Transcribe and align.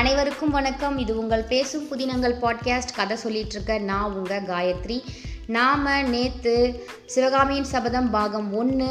அனைவருக்கும் 0.00 0.50
வணக்கம். 0.50 0.98
இது 0.98 1.18
உங்கள் 1.18 1.42
பேசும் 1.42 1.86
புதினங்கள் 1.90 2.34
பாட்காஸ்ட் 2.42 2.94
கதை 2.94 3.16
சொல்லிகிட்ருக்க 3.24 3.80
நான் 3.80 4.12
உங்கள் 4.12 4.42
காயத்ரி. 4.42 5.02
நாம் 5.46 6.08
நேற்று 6.08 6.84
சிவகாமியின் 7.06 7.64
சபதம் 7.64 8.10
பாகம் 8.10 8.54
ஒன்று 8.54 8.86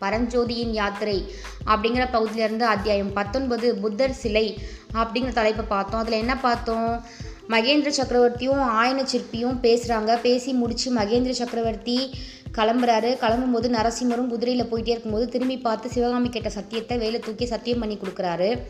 பரஞ்சோதியின் 0.00 0.70
யாத்திரை 0.70 1.32
அப்படிங்கிற 1.66 2.06
பகுதியிலேருந்து 2.12 2.60
அத்தியாயம் 2.60 3.12
பத்தொன்பது 3.12 3.74
புத்தர் 3.74 4.12
சிலை 4.12 4.58
அப்படிங்கிற 4.94 5.32
தலைப்பை 5.32 5.64
பார்த்தோம். 5.68 6.00
அதில் 6.00 6.18
என்ன 6.18 6.38
பார்த்தோம்? 6.38 7.04
மகேந்திர 7.48 7.92
சக்கரவர்த்தியும் 7.96 8.62
ஆயன 8.82 9.06
சிற்பியும் 9.12 9.58
பேசுகிறாங்க 9.62 10.20
பேசி 10.20 10.52
முடித்து 10.52 10.94
மகேந்திர 10.94 11.30
சக்கரவர்த்தி 11.30 12.14
கிளம்புறாரு. 12.58 13.10
கிளம்பும்போது 13.22 13.68
நரசிம்மரும் 13.78 14.26
குதிரையில் 14.26 14.72
போயிட்டே 14.72 14.88
இருக்கும்போது 14.88 15.28
திரும்பி 15.28 15.58
பார்த்து 15.58 15.90
சிவகாமி 15.90 16.28
கேட்ட 16.28 16.50
சத்தியத்தை 16.50 16.98
வேலை 16.98 17.20
தூக்கி 17.20 17.46
சத்தியம் 17.46 17.78
பண்ணி 17.78 17.98
கொடுக்குறாரு. 17.98 18.62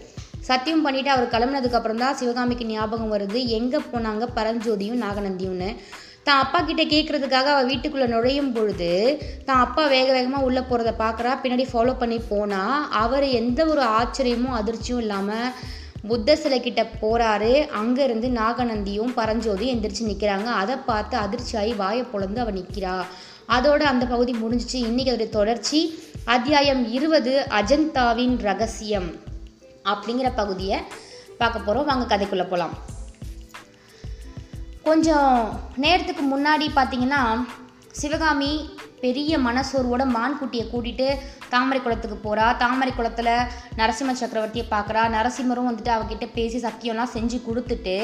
சத்தியம் 0.49 0.85
பண்ணிவிட்டு 0.85 1.11
அவர் 1.15 1.33
கிளம்புனதுக்கு 1.33 1.79
அப்புறம் 1.79 2.01
தான் 2.05 2.17
சிவகாமிக்கு 2.21 2.65
ஞாபகம் 2.71 3.13
வருது. 3.15 3.41
எங்கே 3.59 3.81
போனாங்க 3.91 4.25
பரஞ்சோதியும் 4.39 5.03
நாகநந்தியும்னு. 5.05 5.69
தான் 6.27 6.41
அப்பா 6.45 6.59
கிட்ட 6.63 6.83
கேட்குறதுக்காக 6.93 7.49
அவள் 7.53 7.69
வீட்டுக்குள்ளே 7.71 8.07
நுழையும் 8.13 8.51
பொழுது 8.57 8.91
தான் 9.47 9.63
அப்பா 9.65 9.85
வேக 9.95 10.09
வேகமாக 10.17 10.47
உள்ளே 10.49 10.63
போகிறத 10.69 10.91
பார்க்குறா 11.01 11.31
பின்னாடி 11.43 11.65
ஃபாலோ 11.71 11.95
பண்ணி 12.03 12.19
போனால் 12.29 12.85
அவர் 13.03 13.27
எந்த 13.41 13.61
ஒரு 13.73 13.83
ஆச்சரியமும் 14.01 14.59
அதிர்ச்சியும் 14.61 15.03
இல்லாமல் 15.05 15.49
புத்த 16.11 16.37
சிலை 16.43 16.61
கிட்ட 16.61 16.83
போகிறாரு 17.03 17.53
அங்கேருந்து 17.81 18.31
நாகநந்தியும் 18.39 19.13
பரஞ்சோதியும் 19.19 19.75
எந்திரிச்சு 19.75 20.09
நிற்கிறாங்க 20.11 20.49
அதை 20.63 20.77
பார்த்து 20.91 21.17
அதிர்ச்சியாகி 21.25 21.75
வாயை 21.83 22.05
பொழந்து 22.13 22.43
அவள் 22.45 22.59
நிற்கிறா 22.61 22.97
அதோட 23.57 23.83
அந்த 23.93 24.05
பகுதி 24.13 24.33
முடிஞ்சிச்சு. 24.43 24.79
இன்றைக்கி 24.89 25.13
அதோடைய 25.13 25.31
தொடர்ச்சி. 25.39 25.81
அத்தியாயம் 26.37 26.83
இருபது 26.97 27.35
அஜந்தாவின் 27.61 28.37
ரகசியம். 28.49 29.11
அப்படிங்கிற 29.91 30.31
பகுதியை 30.41 30.79
பார்க்க 31.41 31.67
போகிறோம் 31.67 31.89
வாங்க 31.91 32.05
கதைக்குள்ளே 32.13 32.47
போகலாம் 32.53 32.75
கொஞ்சம் 34.89 35.35
நேரத்துக்கு 35.85 36.23
முன்னாடி 36.23 36.67
பார்த்தீங்கன்னா 36.79 37.21
சிவகாமி 38.01 38.53
பெரிய 39.03 39.39
மனசோர்வோட 39.47 40.03
மான்குட்டியை 40.17 40.65
கூட்டிகிட்டு 40.69 41.07
தாமரை 41.53 41.79
குளத்துக்கு 41.83 42.17
போகிறா 42.17 42.45
தாமரை 42.57 42.93
குளத்தில் 42.95 43.31
நரசிம்ம 43.79 44.13
சக்கரவர்த்தியை 44.21 44.65
பார்க்குறா. 44.71 45.03
நரசிம்மரும் 45.17 45.69
வந்துட்டு 45.69 45.93
அவகிட்ட 45.97 46.27
பேசி 46.37 46.59
சத்தியம்லாம் 46.67 47.13
செஞ்சு 47.15 47.39
கொடுத்துட்டு 47.49 47.97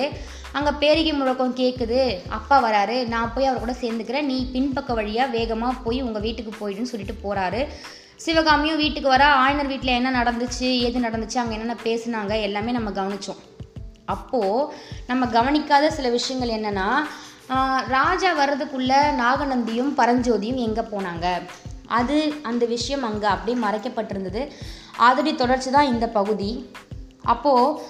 அங்கே 0.57 0.73
பேரிகை 0.83 1.13
முழக்கம் 1.13 1.57
கேட்குது 1.61 2.01
அப்பா 2.39 2.57
வராரு. 2.67 2.97
நான் 3.15 3.33
போய் 3.35 3.49
அவர் 3.51 3.63
கூட 3.65 3.75
சேர்ந்துக்கிறேன். 3.85 4.29
நீ 4.33 4.39
பின்பக்க 4.55 4.95
வழியாக 5.01 5.35
வேகமாக 5.37 5.81
போய் 5.85 6.01
உங்கள் 6.09 6.27
வீட்டுக்கு 6.27 6.53
போயிடுன்னு 6.61 6.93
சொல்லிட்டு 6.93 7.17
போகிறாரு 7.25 7.63
சிவகாமியும் 8.25 8.81
வீட்டுக்கு 8.83 9.09
வர. 9.15 9.25
ஆயனர் 9.43 9.71
வீட்டில் 9.73 9.97
என்ன 9.99 10.11
நடந்துச்சு 10.19 10.69
எது 10.87 10.99
நடந்துச்சு 11.07 11.39
அங்கே 11.43 11.57
என்னென்ன 11.57 11.77
பேசுனாங்க 11.87 12.35
எல்லாமே 12.47 12.71
நம்ம 12.77 12.91
கவனித்தோம் 12.99 13.41
அப்போது 14.15 14.73
நம்ம 15.09 15.23
கவனிக்காத 15.37 15.87
சில 15.97 16.09
விஷயங்கள் 16.19 16.55
என்னென்னா 16.59 16.89
ராஜா 17.97 18.31
வர்றதுக்குள்ளே 18.41 19.01
நாகநந்தியும் 19.21 19.93
பரஞ்சோதியும் 20.01 20.63
எங்கே 20.67 20.85
போனாங்க? 20.93 21.27
அது 21.99 22.17
அந்த 22.51 22.65
விஷயம் 22.75 23.05
அங்கே 23.09 23.29
அப்படியே 23.35 23.57
மறைக்கப்பட்டிருந்தது. 23.67 24.43
அதோடைய 25.07 25.35
தொடர்ச்சி 25.43 25.71
தான் 25.77 25.91
இந்த 25.93 26.07
பகுதி. 26.19 26.51
அப்போது 27.35 27.81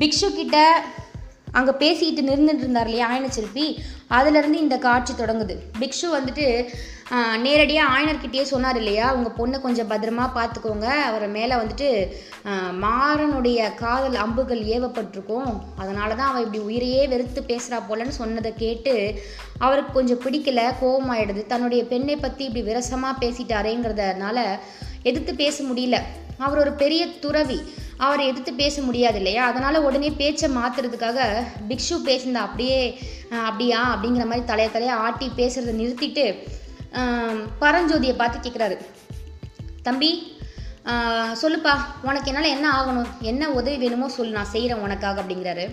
பிக்ஷு 0.00 0.28
கிட்ட 0.38 0.56
அங்கே 1.56 1.72
பேசிக்கிட்டு 1.82 2.28
நிறுந்துட்டு 2.30 2.64
இருந்தார் 2.64 2.88
இல்லையா 2.90 3.08
ஆயன 3.12 3.30
சிற்பி? 3.36 3.66
அதுலேருந்து 4.18 4.64
இந்த 4.64 4.76
காட்சி 4.86 5.12
தொடங்குது. 5.14 5.54
பிக்ஷு 5.80 6.08
வந்துட்டு 6.14 6.46
நேரடியாக 7.44 7.92
ஆயனர்கிட்டயே 7.92 8.42
சொன்னார் 8.50 8.78
இல்லையா 8.80 9.06
உங்கள் 9.16 9.36
பொண்ணை 9.38 9.58
கொஞ்சம் 9.64 9.88
பத்திரமா 9.92 10.24
பார்த்துக்கோங்க 10.36 10.88
அவரை 11.06 11.28
மேலே 11.36 11.54
வந்துட்டு 11.60 11.88
மாறனுடைய 12.84 13.60
காதல் 13.82 14.18
அம்புகள் 14.24 14.62
ஏவப்பட்டிருக்கும். 14.74 15.50
அதனால 15.82 16.10
தான் 16.18 16.30
அவள் 16.30 16.44
இப்படி 16.44 16.60
உயிரையே 16.68 17.02
வெறுத்து 17.12 17.42
பேசுகிறா 17.50 17.80
போலன்னு 17.88 18.18
சொன்னதை 18.20 18.52
கேட்டு 18.64 18.94
அவருக்கு 19.66 19.96
கொஞ்சம் 19.98 20.22
பிடிக்கல 20.26 20.62
கோபமாயிடுது 20.82 21.44
தன்னுடைய 21.52 21.84
பெண்ணை 21.94 22.16
பற்றி 22.16 22.44
இப்படி 22.48 22.64
விரசமாக 22.68 23.20
பேசிட்டாரேங்கிறதுனால 23.24 24.38
எதிர்த்து 25.10 25.34
பேச 25.42 25.64
முடியல. 25.70 25.98
அவர் 26.44 26.62
ஒரு 26.64 26.72
பெரிய 26.82 27.02
துறவி. 27.24 27.58
அவரை 28.04 28.24
எதிர்த்து 28.30 28.52
பேச 28.60 28.82
முடியாது 28.88 29.18
இல்லையா 29.20 29.42
அதனால் 29.50 29.84
உடனே 29.86 30.10
பேச்சை 30.20 30.48
மாற்றுறதுக்காக 30.56 31.20
பிக்ஷு 31.70 31.96
பேசியிருந்தா 32.08 32.42
அப்படியே 32.48 32.78
அப்படியா? 33.48 33.80
அப்படிங்கிற 33.94 34.24
மாதிரி 34.30 34.44
தலைய 34.50 34.68
தலையை 34.74 34.94
ஆட்டி 35.06 35.26
பேசுகிறத 35.40 35.74
நிறுத்திட்டு 35.80 36.26
பரஞ்சோதியை 37.62 38.14
பார்த்து 38.20 38.38
கேட்குறாரு 38.44 38.76
தம்பி 39.88 40.10
சொல்லுப்பா 41.40 41.72
உனக்கு 42.08 42.30
என்னால் 42.30 42.54
என்ன 42.54 42.66
ஆகணும்? 42.78 43.10
என்ன 43.30 43.50
உதவி 43.58 43.78
வேணுமோ 43.82 44.06
சொல்லு 44.14 44.36
நான் 44.36 44.52
செய்கிறேன் 44.52 44.84
உனக்காக 44.86 45.20
அப்படிங்கிறாரு. 45.22 45.66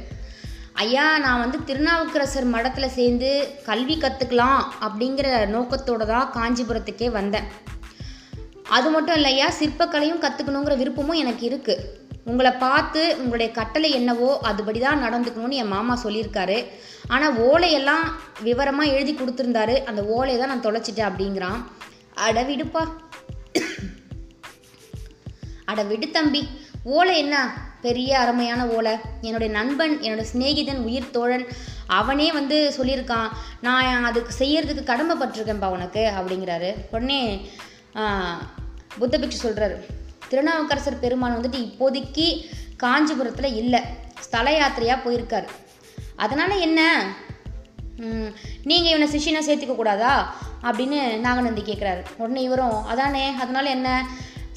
ஐயா 0.83 1.05
நான் 1.25 1.41
வந்து 1.43 1.57
திருநாவுக்கரசர் 1.67 2.47
மடத்தில் 2.55 2.95
சேர்ந்து 2.97 3.29
கல்வி 3.69 3.95
கற்றுக்கலாம் 3.97 4.59
அப்படிங்கிற 4.87 5.27
நோக்கத்தோடு 5.53 6.05
தான் 6.11 6.33
காஞ்சிபுரத்துக்கே 6.37 7.09
வந்தேன். 7.19 7.47
அது 8.69 8.89
மட்டும் 8.89 9.15
இல்லையா 9.15 9.47
சிற்பக்கலையும் 9.59 10.23
கற்றுக்கணுங்கிற 10.23 10.75
விருப்பமும் 10.77 11.21
எனக்கு 11.23 11.43
இருக்குது 11.49 12.03
உங்களை 12.25 12.51
பார்த்து 12.51 13.17
உங்களுடைய 13.17 13.51
கட்டளை 13.51 13.91
என்னவோ 13.91 14.29
அதுபடி 14.49 14.79
தான் 14.79 15.03
நடந்துக்கணும்னு 15.05 15.59
என் 15.61 15.73
மாமா 15.73 15.97
சொல்லியிருக்காரு. 16.03 16.65
ஆனால் 17.07 17.35
ஓலையெல்லாம் 17.47 18.05
விவரமாக 18.43 18.93
எழுதி 18.93 19.13
கொடுத்துருந்தாரு. 19.13 19.75
அந்த 19.83 20.03
ஓலையை 20.03 20.37
தான் 20.39 20.51
நான் 20.53 20.65
தொலைச்சிட்டேன் 20.67 21.09
அப்படிங்கிறான். 21.09 21.59
அட 22.13 22.43
விடுப்பா. 22.43 22.83
அட 25.65 25.83
விடு 25.83 26.09
தம்பி. 26.11 26.41
ஓலை 26.83 27.17
என்ன? 27.17 27.35
பெரிய 27.81 28.19
அருமையான 28.19 28.67
ஓலை. 28.67 28.95
என்னுடைய 29.21 29.53
நண்பன் 29.59 30.01
என்னோடய 30.01 30.31
சிநேகிதன் 30.33 30.83
உயிர் 30.87 31.11
தோழன் 31.11 31.47
அவனே 31.85 32.31
வந்து 32.31 32.73
சொல்லியிருக்கான். 32.77 33.29
நான் 33.61 34.09
அதுக்கு 34.11 34.33
செய்யறதுக்கு 34.39 34.89
கடமைப்பட்டிருக்கேன்ப்பா 34.91 35.69
உனக்கு 35.77 36.11
அப்படிங்கிறாரு. 36.17 36.71
உடனே 36.91 37.21
புத்த 38.99 39.17
பிக்ஷு 39.17 39.39
சொல்கிறாரு 39.43 39.75
திருநாவுக்கரசர் 40.27 40.99
பெருமான் 40.99 41.37
வந்துட்டு 41.37 41.59
இப்போதைக்கு 41.67 42.27
காஞ்சிபுரத்தில் 42.83 43.55
இல்லை 43.55 43.81
ஸ்தல 44.19 44.51
யாத்திரையாக 44.51 45.03
போயிருக்காரு. 45.05 45.47
அதனால் 46.15 46.59
என்ன? 46.59 46.79
நீங்கள் 48.63 48.91
இவனை 48.91 49.07
சிஷினா 49.13 49.41
சேர்த்துக்க 49.47 49.75
கூடாதா? 49.75 50.13
அப்படின்னு 50.61 50.99
நாகநந்தி 51.17 51.61
கேட்குறாரு 51.61 52.01
உடனே 52.17 52.41
இவரும் 52.41 52.85
அதானே 52.85 53.25
அதனால் 53.43 53.65
என்ன? 53.65 53.89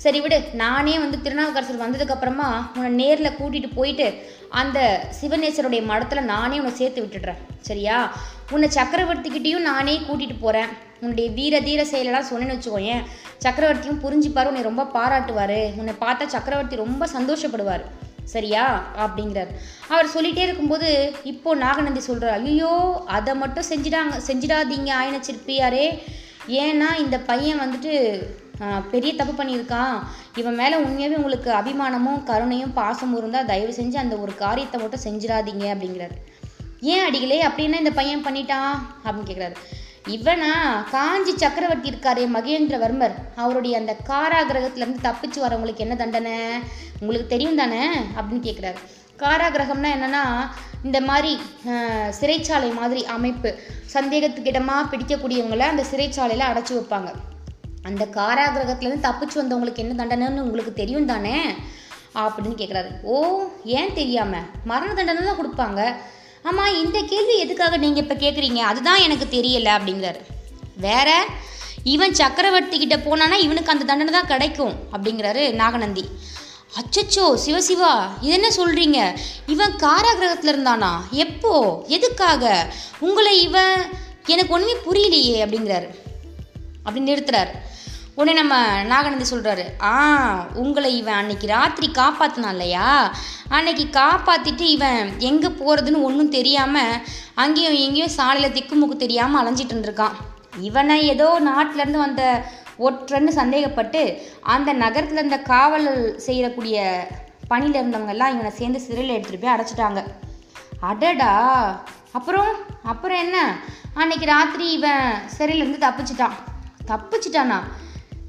சரி 0.02 0.20
விடு 0.20 0.36
நானே 0.54 0.98
வந்து 0.98 1.22
திருநாவுக்கரசர் 1.22 1.82
வந்ததுக்கப்புறமா 1.84 2.48
உன்னை 2.76 2.90
நேரில் 2.90 3.36
கூட்டிகிட்டு 3.38 3.70
போயிட்டு 3.74 4.06
அந்த 4.48 4.78
சிவநேசருடைய 5.20 5.80
மடத்தில் 5.84 6.28
நானே 6.34 6.58
உன்னை 6.58 6.74
சேர்த்து 6.74 7.02
விட்டுடுறேன். 7.04 7.40
சரியா? 7.60 7.96
உன்னை 8.50 8.68
சக்கரவர்த்திக்கிட்டேயும் 8.68 9.68
நானே 9.70 9.94
கூட்டிகிட்டு 9.98 10.36
போகிறேன் 10.40 10.70
உன்னுடைய 11.00 11.30
வீர 11.30 11.60
தீர 11.60 11.80
செயலெல்லாம் 11.84 12.28
சொன்னேன்னு 12.30 12.56
வச்சுக்கோயேன் 12.56 13.02
சக்கரவர்த்தியும் 13.44 14.02
புரிஞ்சுப்பார் 14.04 14.46
உன்னை 14.46 14.62
ரொம்ப 14.62 14.86
பாராட்டுவார். 14.96 15.58
உன்னை 15.80 15.94
பார்த்தா 16.00 16.26
சக்கரவர்த்தி 16.26 16.76
ரொம்ப 16.76 17.08
சந்தோஷப்படுவார். 17.16 17.84
சரியா? 18.24 18.64
அப்படிங்கிறார். 19.04 19.52
அவர் 19.88 20.12
சொல்லிகிட்டே 20.14 20.46
இருக்கும்போது 20.46 20.88
இப்போது 21.24 21.60
நாகநந்தி 21.60 22.00
சொல்கிறார் 22.00 22.40
ஐயோ 22.40 22.72
அதை 23.06 23.34
மட்டும் 23.34 23.70
செஞ்சிடாங்க 23.70 24.16
செஞ்சிடாதீங்க 24.28 24.92
ஆயின 25.00 25.20
சிற்பியாரே 25.28 25.86
ஏன்னா 26.64 26.90
இந்த 27.04 27.16
பையன் 27.30 27.60
வந்துட்டு 27.60 27.94
பெரிய 28.92 29.10
தப்பு 29.20 29.34
பண்ணியிருக்கான். 29.38 29.96
இவன் 30.40 30.58
மேலே 30.60 30.76
உண்மையாகவே 30.84 31.20
உங்களுக்கு 31.20 31.50
அபிமானமும் 31.60 32.22
கருணையும் 32.30 32.76
பாசமும் 32.78 33.18
இருந்தால் 33.20 33.50
தயவு 33.50 33.72
செஞ்சு 33.78 33.98
அந்த 34.04 34.16
ஒரு 34.24 34.34
காரியத்தை 34.44 34.78
மட்டும் 34.82 35.04
செஞ்சிடாதீங்க 35.06 35.66
அப்படிங்கிறாரு. 35.74 36.16
ஏன் 36.92 37.04
அடிகளே 37.08 37.38
அப்படின்னா 37.48 37.82
இந்த 37.82 37.92
பையன் 38.00 38.26
பண்ணிட்டான் 38.26 38.74
அப்படின்னு 39.04 39.30
கேட்குறாரு 39.30 39.56
இவனா 40.16 40.50
காஞ்சி 40.92 41.32
சக்கரவர்த்தி 41.42 41.88
இருக்காரே 41.90 42.24
மகேந்திரவர்மர். 42.36 43.14
அவருடைய 43.42 43.74
அந்த 43.80 43.92
காராகிரகத்துலேருந்து 44.10 45.06
தப்பிச்சு 45.08 45.38
வரவங்களுக்கு 45.44 45.84
என்ன 45.86 45.96
தண்டனை? 46.02 46.36
உங்களுக்கு 47.00 47.32
தெரியும் 47.34 47.60
தானே? 47.62 47.82
அப்படின்னு 48.16 48.46
கேட்குறாரு 48.46 48.80
காராகிரகம்னா 49.22 49.90
என்னென்னா 49.96 50.24
இந்த 50.86 50.98
மாதிரி 51.08 51.32
சிறைச்சாலை 52.18 52.68
மாதிரி 52.80 53.00
அமைப்பு. 53.16 53.50
சந்தேகத்துக்கிடமாக 53.94 54.90
பிடிக்கக்கூடியவங்களை 54.92 55.66
அந்த 55.72 55.84
சிறைச்சாலையில் 55.90 56.48
அடைச்சி 56.50 56.72
வைப்பாங்க. 56.78 57.10
அந்த 57.88 58.04
காராகிரகத்துலேருந்து 58.18 59.06
தப்பிச்சு 59.08 59.40
வந்தவங்களுக்கு 59.40 59.82
என்ன 59.84 59.98
தண்டனைன்னு 60.00 60.46
உங்களுக்கு 60.46 60.72
தெரியும் 60.80 61.10
தானே? 61.12 61.36
அப்படின்னு 62.14 62.60
கேட்குறாரு 62.60 62.90
ஓ 63.02 63.16
ஏன் 63.64 63.92
தெரியாமல் 63.98 64.46
மரண 64.64 64.94
தண்டனை 64.94 65.22
தான் 65.24 65.40
கொடுப்பாங்க. 65.40 65.80
ஆமாம் 66.42 66.76
இந்த 66.84 66.98
கேள்வி 67.10 67.34
எதுக்காக 67.38 67.76
நீங்கள் 67.76 68.02
இப்போ 68.02 68.14
கேட்குறீங்க 68.14 68.60
அதுதான் 68.72 69.04
எனக்கு 69.06 69.26
தெரியலை 69.30 69.72
அப்படிங்கிறாரு. 69.78 70.20
வேற? 70.86 71.10
இவன் 71.94 72.14
சக்கரவர்த்தி 72.14 72.78
கிட்ட 72.78 72.96
போனானா 72.96 73.36
இவனுக்கு 73.46 73.72
அந்த 73.72 73.84
தண்டனை 73.84 74.12
தான் 74.12 74.30
கிடைக்கும் 74.32 74.74
அப்படிங்கிறாரு 74.92 75.42
நாகநந்தி. 75.52 76.04
அச்சச்சோ 76.78 77.26
சிவசிவா 77.44 77.92
இது 78.20 78.34
என்ன 78.38 78.48
சொல்கிறீங்க 78.56 78.98
இவன் 79.46 79.74
காராகிரகத்தில் 79.76 80.52
இருந்தானா? 80.54 80.90
எப்போ? 81.10 81.84
எதுக்காக? 81.86 82.72
உங்களை 82.98 83.42
இவன் 83.42 83.80
எனக்கு 84.26 84.54
ஒன்றுமே 84.54 84.74
புரியலையே 84.88 85.38
அப்படிங்கிறாரு. 85.44 85.88
அப்படின்னு 86.84 87.10
நிறுத்துறாரு. 87.12 87.52
உடனே 88.18 88.32
நம்ம 88.32 88.54
நாகநந்தி 88.82 89.26
சொல்கிறாரு 89.30 89.64
ஆ 89.82 89.92
உங்களை 90.54 90.96
இவன் 90.96 91.14
அன்னைக்கு 91.14 91.46
ராத்திரி 91.46 91.88
காப்பாற்றினான் 91.92 92.52
இல்லையா? 92.52 93.12
அன்னைக்கு 93.48 93.84
காப்பாற்றிட்டு 94.00 94.60
இவன் 94.60 95.18
எங்கே 95.18 95.48
போகிறதுன்னு 95.48 96.02
ஒன்றும் 96.02 96.28
தெரியாமல் 96.28 97.00
அங்கேயும் 97.34 97.78
எங்கேயும் 97.78 98.08
சாலையில் 98.08 98.52
திக்குமுக்கு 98.52 98.96
தெரியாமல் 98.96 99.40
அலைஞ்சிட்டு 99.40 99.74
இருந்திருக்கான். 99.74 100.16
இவனை 100.60 101.06
ஏதோ 101.06 101.40
நாட்டிலேருந்து 101.40 101.98
வந்த 101.98 102.22
ஒற்றன்னு 102.78 103.28
சந்தேகப்பட்டு 103.28 104.02
அந்த 104.42 104.72
நகரத்தில் 104.72 105.16
இருந்த 105.16 105.38
காவல் 105.38 106.16
செய்யக்கூடிய 106.16 106.78
பணியில் 107.48 107.80
இருந்தவங்கெல்லாம் 107.80 108.34
இவனை 108.34 108.50
சேர்ந்து 108.50 108.80
சிறையில் 108.80 109.16
எடுத்துகிட்டு 109.16 109.44
போய் 109.46 109.56
அடைச்சிட்டாங்க. 109.56 110.00
அடடா! 110.80 111.32
அப்புறம் 112.12 112.50
அப்புறம் 112.84 113.18
என்ன? 113.18 113.36
அன்னைக்கு 113.94 114.26
ராத்திரி 114.26 114.72
இவன் 114.72 115.04
சிறையிலேருந்து 115.38 115.86
தப்பிச்சிட்டான். 115.86 116.36
தப்பிச்சிட்டானா? 116.86 117.58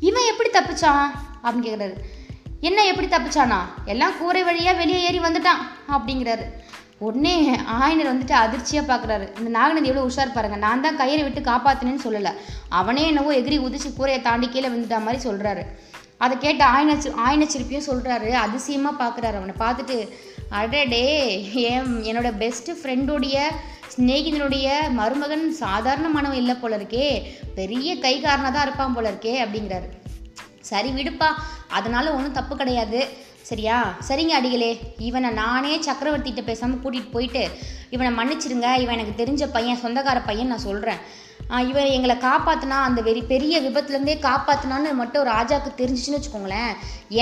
இவன் 0.07 0.29
எப்படி 0.31 0.49
தப்பிச்சான்? 0.53 1.05
அப்படின்னு 1.43 1.67
கேட்குறாரு 1.67 1.95
என்ன 2.67 2.79
எப்படி 2.91 3.07
தப்பிச்சானா? 3.11 3.59
எல்லாம் 3.91 4.17
கூரை 4.19 4.41
வழியாக 4.47 4.79
வெளியே 4.81 5.01
ஏறி 5.07 5.19
வந்துட்டான் 5.25 5.61
அப்படிங்கிறாரு. 5.95 6.45
உடனே 7.07 7.33
ஆயனர் 7.81 8.11
வந்துட்டு 8.11 8.35
அதிர்ச்சியாக 8.43 8.89
பார்க்குறாரு 8.89 9.25
இந்த 9.39 9.49
நாகநந்தி 9.57 9.89
எவ்வளோ 9.91 10.07
உஷார் 10.09 10.35
பாருங்கள் 10.37 10.63
நான் 10.65 10.83
தான் 10.85 10.99
கயிறை 11.01 11.21
விட்டு 11.25 11.41
காப்பாற்றினேன்னு 11.51 12.05
சொல்லலை. 12.07 12.33
அவனே 12.79 13.03
என்னவோ 13.11 13.31
எகிரி 13.39 13.59
உதிச்சு 13.67 13.89
கூரையை 13.97 14.19
தாண்டி 14.27 14.47
கீழே 14.49 14.67
விழுந்துட்டா 14.69 14.99
மாதிரி 15.05 15.21
சொல்கிறாரு 15.27 15.63
அதை 16.23 16.35
கேட்டு 16.37 16.63
ஆயன 17.25 17.45
சிரிப்பியும் 17.53 17.87
சொல்கிறாரு 17.89 18.29
அதிசயமாக 18.45 18.99
பார்க்குறாரு 19.03 19.37
அவனை 19.39 19.55
பார்த்துட்டு 19.65 19.97
அடடே 20.59 21.05
என் 21.69 21.91
என்னோட 22.09 22.29
பெஸ்ட்டு 22.41 22.77
ஃப்ரெண்டோடைய 22.79 23.37
சிநேகிதனுடைய 23.94 24.68
மருமகன் 24.91 25.56
சாதாரணமானவன் 25.59 26.41
இல்லை 26.41 26.56
போல 26.56 26.77
இருக்கே. 26.77 27.07
பெரிய 27.56 27.95
கைகாரனாக 27.95 28.51
தான் 28.51 28.65
இருப்பான் 28.68 28.94
போல 28.94 29.12
இருக்கே 29.12 29.33
அப்படிங்கிறாரு. 29.45 29.88
சரி 30.59 30.89
விடுப்பா. 30.89 31.30
அதனால 31.68 32.13
ஒன்றும் 32.13 32.38
தப்பு 32.39 32.56
கிடையாது. 32.56 33.00
சரியா? 33.41 33.77
சரிங்க 34.07 34.36
அடிகளே. 34.39 34.71
இவனை 34.97 35.30
நானே 35.30 35.77
சக்கரவர்த்திகிட்ட 35.77 36.44
பேசாமல் 36.44 36.81
கூட்டிகிட்டு 36.83 37.12
போயிட்டு 37.12 37.50
இவனை 37.89 38.12
மன்னிச்சிடுங்க 38.19 38.68
இவன் 38.83 38.97
எனக்கு 38.97 39.24
தெரிஞ்ச 39.24 39.45
பையன் 39.51 39.81
சொந்தக்கார 39.83 40.21
பையன் 40.25 40.47
நான் 40.47 40.68
சொல்கிறேன் 40.68 41.01
இவன் 41.69 41.85
எங்களை 41.85 42.15
காப்பாற்றினா 42.15 42.77
அந்த 42.88 43.01
வெறி 43.01 43.21
பெரிய 43.21 43.62
விபத்துலேருந்தே 43.62 44.15
காப்பாற்றினான்னு 44.25 44.94
மட்டும் 44.94 45.27
ராஜாவுக்கு 45.27 45.71
தெரிஞ்சிச்சுன்னு 45.77 46.19
வச்சுக்கோங்களேன். 46.19 46.74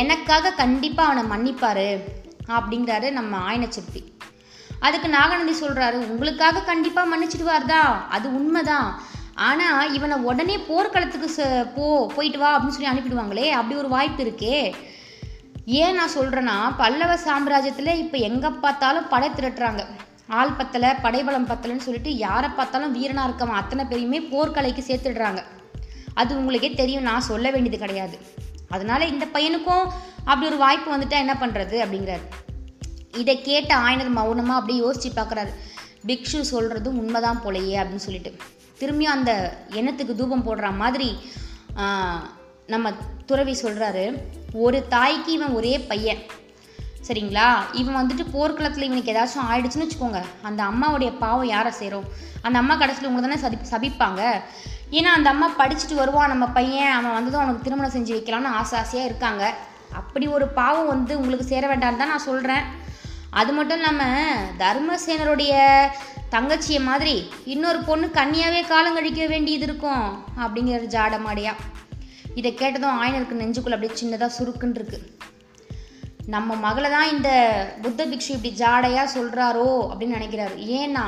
எனக்காக 0.01 0.51
கண்டிப்பாக 0.51 1.09
அவனை 1.09 1.23
மன்னிப்பார். 1.33 1.87
அப்படிங்கிறாரு 2.57 3.07
நம்ம 3.11 3.37
ஆயனச்சிற்பி 3.51 4.01
அதுக்கு 4.85 5.07
நாகநந்தி 5.17 5.53
சொல்கிறாரு 5.61 5.97
உங்களுக்காக 6.13 6.63
கண்டிப்பாக 6.71 7.11
மன்னிச்சிடுவார் 7.11 7.71
தான் 7.73 7.93
அது 8.15 8.27
உண்மைதான். 8.39 8.89
ஆனால் 9.47 9.91
இவனை 9.95 10.15
உடனே 10.29 10.55
போர்க்களத்துக்கு 10.69 11.47
போ 11.75 11.85
போயிட்டு 12.15 12.39
வா 12.43 12.51
அப்படின்னு 12.53 12.75
சொல்லி 12.75 12.91
அனுப்பிடுவாங்களே 12.91 13.47
அப்படி 13.57 13.75
ஒரு 13.81 13.89
வாய்ப்பு 13.95 14.21
இருக்கே. 14.25 14.59
ஏன் 15.81 15.97
நான் 15.99 16.15
சொல்கிறேன்னா 16.17 16.57
பல்லவ 16.81 17.13
சாம்ராஜ்யத்தில் 17.27 17.99
இப்போ 18.03 18.17
எங்கே 18.29 18.49
பார்த்தாலும் 18.65 19.09
படை 19.13 19.29
திரட்டுறாங்க. 19.37 19.83
ஆள் 20.39 20.57
பத்தலை 20.59 20.89
படைபலம் 21.03 21.49
பத்தலைன்னு 21.51 21.85
சொல்லிட்டு 21.87 22.11
யாரை 22.25 22.49
பார்த்தாலும் 22.57 22.95
வீரனாக 22.97 23.27
இருக்கவன் 23.29 23.59
அத்தனை 23.61 23.83
பேரையுமே 23.91 24.19
போர்க்கலைக்கு 24.31 24.83
சேர்த்துடுறாங்க. 24.89 25.41
அது 26.21 26.31
உங்களுக்கே 26.39 26.71
தெரியும் 26.81 27.07
நான் 27.09 27.29
சொல்ல 27.31 27.47
வேண்டியது 27.55 27.79
கிடையாது. 27.83 28.17
அதனால 28.75 29.01
இந்த 29.13 29.25
பையனுக்கும் 29.35 29.85
அப்படி 30.29 30.47
ஒரு 30.51 30.59
வாய்ப்பு 30.65 30.89
வந்துட்டா 30.95 31.17
என்ன 31.23 31.35
பண்ணுறது 31.41 31.77
அப்படிங்கிறாரு. 31.83 32.25
இதை 33.21 33.35
கேட்ட 33.49 33.71
ஆயனர் 33.85 34.15
மௌனமாக 34.19 34.59
அப்படியே 34.59 34.79
யோசிச்சு 34.83 35.09
பார்க்குறாரு. 35.17 35.51
பிக்ஷு 36.09 36.39
சொல்கிறதும் 36.53 36.99
உண்மைதான் 37.01 37.43
போலையே 37.45 37.75
அப்படின்னு 37.81 38.07
சொல்லிட்டு. 38.07 38.31
திரும்பியும் 38.79 39.15
அந்த 39.17 39.31
எண்ணத்துக்கு 39.79 40.13
தூபம் 40.19 40.47
போடுற 40.47 40.67
மாதிரி 40.81 41.09
நம்ம 42.73 42.87
துறவி 43.29 43.53
சொல்கிறாரு 43.63 44.03
ஒரு 44.65 44.77
தாய்க்கு 44.93 45.31
இவன் 45.37 45.55
ஒரே 45.59 45.73
பையன். 45.91 46.21
சரிங்களா? 47.07 47.47
இவன் 47.79 47.97
வந்துட்டு 47.99 48.23
போர்க்களத்தில் 48.33 48.87
இவனுக்கு 48.87 49.13
ஏதாச்சும் 49.13 49.47
ஆயிடுச்சுன்னு 49.49 49.85
வச்சுக்கோங்க. 49.85 50.21
அந்த 50.47 50.61
அம்மாவுடைய 50.71 51.11
பாவம் 51.21 51.51
யாரை 51.55 51.71
சேரும்? 51.81 52.07
அந்த 52.45 52.57
அம்மா 52.61 52.75
கடைசியில் 52.81 53.09
உங்களை 53.09 53.23
தானே 53.25 53.39
சதி 53.43 53.57
சபிப்பாங்க. 53.73 54.21
ஏன்னா 54.97 55.11
அந்த 55.17 55.29
அம்மா 55.33 55.47
படிச்சுட்டு 55.61 55.95
வருவான் 56.01 56.31
நம்ம 56.33 56.45
பையன் 56.57 56.93
அவன் 56.97 57.15
வந்ததும் 57.17 57.41
அவனுக்கு 57.41 57.65
திருமணம் 57.67 57.95
செஞ்சு 57.95 58.13
வைக்கலாம்னு 58.17 58.51
ஆசை 58.59 58.75
ஆசையாக 58.81 59.09
இருக்காங்க. 59.09 59.43
அப்படி 59.99 60.25
ஒரு 60.37 60.47
பாவம் 60.59 60.91
வந்து 60.93 61.13
உங்களுக்கு 61.21 61.51
சேர 61.53 61.63
வேண்டாம்னு 61.71 62.01
தான் 62.01 62.13
நான் 62.13 62.27
சொல்கிறேன் 62.29 62.65
அது 63.29 63.51
மட்டும் 63.53 63.77
இல்லாமல் 63.77 64.45
தர்மசேனருடைய 64.57 65.53
தங்கச்சியை 66.31 66.81
மாதிரி 66.83 67.29
இன்னொரு 67.45 67.79
பொண்ணு 67.79 68.09
கன்னியாவே 68.13 68.67
காலம் 68.67 68.93
கழிக்க 68.93 69.27
வேண்டியது 69.27 69.63
இருக்கும் 69.63 70.25
அப்படிங்கிற 70.37 70.85
ஜாடமாடியா. 70.95 71.53
இதை 72.35 72.53
கேட்டதும் 72.53 73.03
ஆயனருக்கு 73.03 73.39
நெஞ்சுக்குள்ள 73.41 73.75
அப்படியே 73.75 73.99
சின்னதாக 74.01 74.29
சுருக்குன்னு 74.39 74.75
இருக்கு. 74.75 75.15
நம்ம 76.25 76.55
மகளை 76.55 76.89
தான் 76.89 77.11
இந்த 77.11 77.29
புத்த 77.81 78.05
பிக்ஷு 78.05 78.29
இப்படி 78.29 78.53
ஜாடையாக 78.57 79.13
சொல்கிறாரோ 79.15 79.69
அப்படின்னு 79.91 80.17
நினைக்கிறாரு. 80.17 80.55
ஏன்னா 80.55 81.05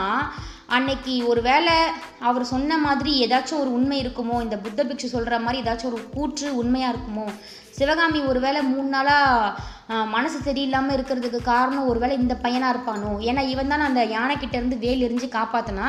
அன்னைக்கு 0.69 1.13
ஒரு 1.27 1.41
வேளை 1.41 1.75
அவர் 2.19 2.43
சொன்ன 2.43 2.77
மாதிரி 2.77 3.11
ஏதாச்சும் 3.25 3.59
ஒரு 3.59 3.71
உண்மை 3.73 3.97
இருக்குமோ 4.05 4.41
இந்த 4.41 4.57
புத்த 4.57 4.83
பிக்ஷு 4.83 5.09
சொல்கிற 5.15 5.39
மாதிரி 5.39 5.59
ஏதாச்சும் 5.63 5.91
ஒரு 5.91 5.99
கூற்று 6.13 6.55
உண்மையாக 6.55 6.95
இருக்குமோ? 6.95 7.25
சிவகாமி 7.69 8.19
ஒரு 8.21 8.39
வேளை 8.39 8.61
மூணு 8.63 8.87
நாளாக 8.87 10.05
மனசு 10.05 10.37
சரியில்லாமல் 10.39 10.95
இருக்கிறதுக்கு 10.97 11.39
காரணம் 11.43 11.87
ஒரு 11.87 11.99
வேளை 11.99 12.17
இந்த 12.17 12.35
பையனாக 12.35 12.73
இருப்பானோ? 12.73 13.11
ஏன்னா 13.29 13.47
இவன் 13.47 13.67
தான் 13.67 13.79
அந்த 13.79 14.03
யானைக்கிட்டேருந்து 14.05 14.77
வேல் 14.77 15.05
எரிஞ்சு 15.07 15.29
காப்பாற்றினா 15.37 15.87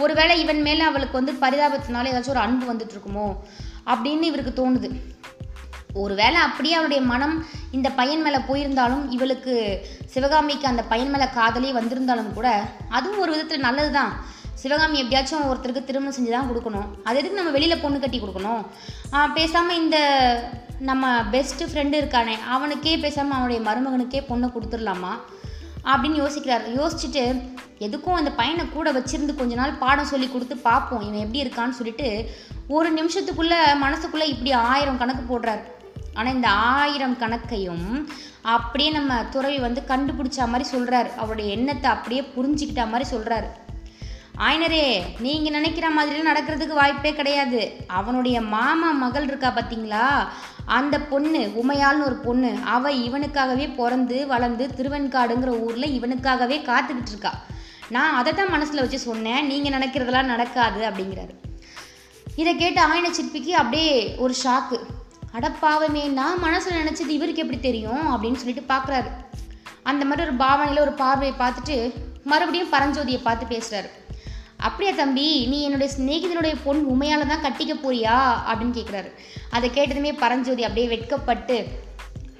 ஒருவேளை 0.00 0.40
இவன் 0.40 0.62
மேலே 0.62 0.80
அவளுக்கு 0.80 1.20
வந்து 1.20 1.32
பரிதாபத்தினால 1.44 2.10
ஏதாச்சும் 2.12 2.34
ஒரு 2.36 2.44
அன்பு 2.46 2.66
வந்துட்டு 2.72 2.94
இருக்குமோ? 2.96 3.28
அப்படின்னு 3.86 4.22
இவருக்கு 4.22 4.52
தோணுது. 4.60 4.90
ஒருவேளை 6.04 6.38
அப்படியே 6.46 6.74
அவளுடைய 6.78 7.00
மனம் 7.12 7.36
இந்த 7.76 7.88
பையன் 7.98 8.24
மேலே 8.26 8.40
போயிருந்தாலும் 8.48 9.04
இவளுக்கு 9.16 9.54
சிவகாமிக்கு 10.14 10.66
அந்த 10.72 10.82
பையன் 10.92 11.12
மேலே 11.14 11.28
காதலே 11.38 11.70
வந்திருந்தாலும் 11.78 12.34
கூட 12.38 12.48
அதுவும் 12.96 13.22
ஒரு 13.24 13.32
விதத்தில் 13.34 13.66
நல்லது 13.68 13.92
தான் 13.98 14.12
சிவகாமி 14.62 14.96
எப்படியாச்சும் 15.00 15.48
ஒருத்தருக்கு 15.48 15.88
திருமணம் 15.88 16.14
செஞ்சு 16.14 16.30
தான் 16.34 16.48
கொடுக்கணும். 16.50 16.88
அது 17.06 17.18
எதுக்கு 17.18 17.40
நம்ம 17.40 17.52
வெளியில் 17.56 17.82
பொண்ணு 17.82 17.98
கட்டி 18.04 18.18
கொடுக்கணும்? 18.22 18.62
பேசாமல் 19.36 19.78
இந்த 19.82 19.98
நம்ம 20.88 21.04
பெஸ்ட்டு 21.34 21.68
ஃப்ரெண்டு 21.70 21.96
இருக்கானே 22.00 22.34
அவனுக்கே 22.54 22.94
பேசாமல் 23.04 23.36
அவனுடைய 23.36 23.60
மருமகனுக்கே 23.68 24.22
பொண்ணை 24.30 24.48
கொடுத்துடலாமா? 24.56 25.12
அப்படின்னு 25.90 26.20
யோசிக்கிறார். 26.22 26.64
யோசிச்சுட்டு 26.78 27.24
எதுக்கும் 27.86 28.18
அந்த 28.20 28.30
பையனை 28.38 28.64
கூட 28.68 28.88
வச்சிருந்து 28.98 29.34
கொஞ்ச 29.40 29.54
நாள் 29.60 29.78
பாடம் 29.82 30.10
சொல்லி 30.12 30.28
கொடுத்து 30.30 30.54
பார்ப்போம் 30.68 31.04
இவன் 31.06 31.24
எப்படி 31.24 31.44
இருக்கான்னு 31.44 31.78
சொல்லிட்டு 31.80 32.08
ஒரு 32.76 32.88
நிமிஷத்துக்குள்ளே 32.98 33.58
மனசுக்குள்ளே 33.84 34.26
இப்படி 34.34 34.52
ஆயிரம் 34.70 35.00
கணக்கு 35.02 35.22
போடுறாரு. 35.30 35.62
ஆனால் 36.18 36.34
இந்த 36.36 36.48
ஆயிரம் 36.78 37.16
கணக்கையும் 37.22 37.86
அப்படியே 38.56 38.90
நம்ம 38.90 39.14
துறவி 39.34 39.58
வந்து 39.64 39.80
கண்டுபிடிச்ச 39.92 40.46
மாதிரி 40.52 40.66
சொல்கிறாரு 40.74 41.10
அவருடைய 41.22 41.48
எண்ணத்தை 41.56 41.88
அப்படியே 41.94 42.22
புரிஞ்சுக்கிட்ட 42.36 42.84
மாதிரி 42.92 43.06
சொல்கிறாரு 43.14 43.48
ஆயினரே 44.46 44.82
நீங்கள் 45.24 45.54
நினைக்கிற 45.56 45.86
மாதிரிலாம் 45.94 46.28
நடக்கிறதுக்கு 46.30 46.74
வாய்ப்பே 46.80 47.10
கிடையாது. 47.20 47.60
அவனுடைய 47.98 48.36
மாமா 48.52 48.90
மகள் 49.00 49.26
இருக்கா 49.28 49.50
பார்த்தீங்களா 49.54 50.04
அந்த 50.76 50.96
பொண்ணு 51.12 51.40
உமையாள்னு 51.62 52.06
ஒரு 52.08 52.16
பொண்ணு 52.26 52.50
அவள் 52.74 53.00
இவனுக்காகவே 53.06 53.66
பிறந்து 53.78 54.18
வளர்ந்து 54.32 54.66
திருவெண்காடுங்கிற 54.78 55.52
ஊரில் 55.66 55.94
இவனுக்காகவே 55.98 56.58
காத்துக்கிட்டு 56.68 57.12
இருக்கா. 57.14 57.32
நான் 57.96 58.16
அதை 58.20 58.32
தான் 58.32 58.54
மனசில் 58.54 58.82
வச்சு 58.84 59.00
சொன்னேன் 59.08 59.48
நீங்கள் 59.50 59.76
நினைக்கிறதெல்லாம் 59.76 60.32
நடக்காது 60.32 60.80
அப்படிங்கிறாரு. 60.90 61.34
இதை 62.40 62.52
கேட்ட 62.56 62.80
ஆயின 62.92 63.10
சிற்பிக்கு 63.18 63.54
அப்படியே 63.62 63.94
ஒரு 64.24 64.34
ஷாக்கு 64.44 64.78
அடப்பாவமே 65.32 66.08
நான் 66.08 66.38
மனசில் 66.38 66.86
நினச்சது 66.86 67.08
இவருக்கு 67.08 67.42
எப்படி 67.42 67.60
தெரியும் 67.60 68.16
அப்படின்னு 68.16 68.34
சொல்லிட்டு 68.34 68.74
பார்க்குறாரு 68.74 69.10
அந்த 69.82 70.04
மாதிரி 70.04 70.26
ஒரு 70.26 70.36
பாவனையில் 70.36 70.82
ஒரு 70.82 70.92
பார்வையை 70.92 71.38
பார்த்துட்டு 71.38 71.94
மறுபடியும் 72.24 72.72
பரஞ்சோதியை 72.72 73.20
பார்த்து 73.22 73.58
பேசுகிறாரு 73.58 73.90
அப்படியா 74.56 74.96
தம்பி 74.96 75.46
நீ 75.46 75.62
என்னுடைய 75.62 75.94
சிநேகிதனுடைய 75.98 76.54
பொன் 76.64 76.84
உண்மையால் 76.84 77.26
தான் 77.26 77.42
கட்டிக்க 77.42 77.70
போறியா? 77.70 78.34
அப்படின்னு 78.52 78.76
கேட்குறாரு 78.78 79.12
அதை 79.50 79.70
கேட்டதுமே 79.70 80.18
பரஞ்சோதி 80.18 80.62
அப்படியே 80.62 80.86
வெட்கப்பட்டு 80.86 81.66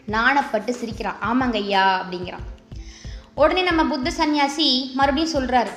நாணப்பட்டு 0.07 0.71
சிரிக்கிறான் 0.71 1.17
ஆமாங்க 1.21 1.55
ஐயா 1.55 2.05
அப்படிங்கிறான். 2.05 2.47
உடனே 3.35 3.63
நம்ம 3.63 3.85
புத்த 3.85 4.11
சந்நியாசி 4.11 4.91
மறுபடியும் 4.95 5.43
சொல்கிறாரு 5.43 5.71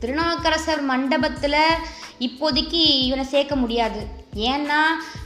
திருநாவுக்கரசர் 0.00 0.80
மண்டபத்தில் 0.80 1.78
இப்போதைக்கு 2.18 3.00
இவனை 3.00 3.24
சேர்க்க 3.24 3.56
முடியாது. 3.56 4.19
ஏன்னா 4.34 4.80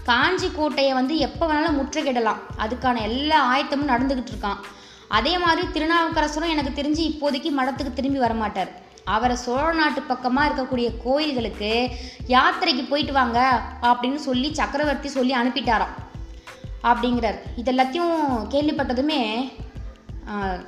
காஞ்சி 0.04 0.50
கோட்டையை 0.50 0.92
வந்து 0.92 1.16
எப்போ 1.16 1.46
வேணாலும் 1.46 1.78
முற்றுகிடலாம் 1.80 2.40
அதுக்கான 2.58 3.00
எல்லா 3.00 3.38
ஆயத்தமும் 3.44 3.88
நடந்துக்கிட்டு 3.88 4.32
இருக்கான். 4.34 4.56
அதே 5.08 5.38
மாதிரி 5.38 5.66
திருநாவுக்கரசரும் 5.66 6.48
எனக்கு 6.48 6.82
தெரிஞ்சு 6.82 7.02
இப்போதைக்கு 7.10 7.50
மடத்துக்கு 7.58 7.92
திரும்பி 7.92 8.18
வரமாட்டார். 8.18 8.68
அவரை 9.04 9.36
சோழ 9.36 9.72
நாட்டு 9.72 10.02
பக்கமாக 10.02 10.48
இருக்கக்கூடிய 10.48 10.96
கோயில்களுக்கு 11.02 11.90
யாத்திரைக்கு 12.28 12.88
போயிட்டு 12.88 13.12
வாங்க 13.12 13.62
அப்படின்னு 13.82 14.14
சொல்லி 14.14 14.54
சக்கரவர்த்தி 14.54 15.08
சொல்லி 15.08 15.34
அனுப்பிட்டாராம். 15.34 15.94
அப்படிங்கிறார். 16.82 17.38
இதெல்லாத்தையும் 17.56 18.16
கேள்விப்பட்டதுமே 18.50 19.52
ஆஹ், 20.30 20.66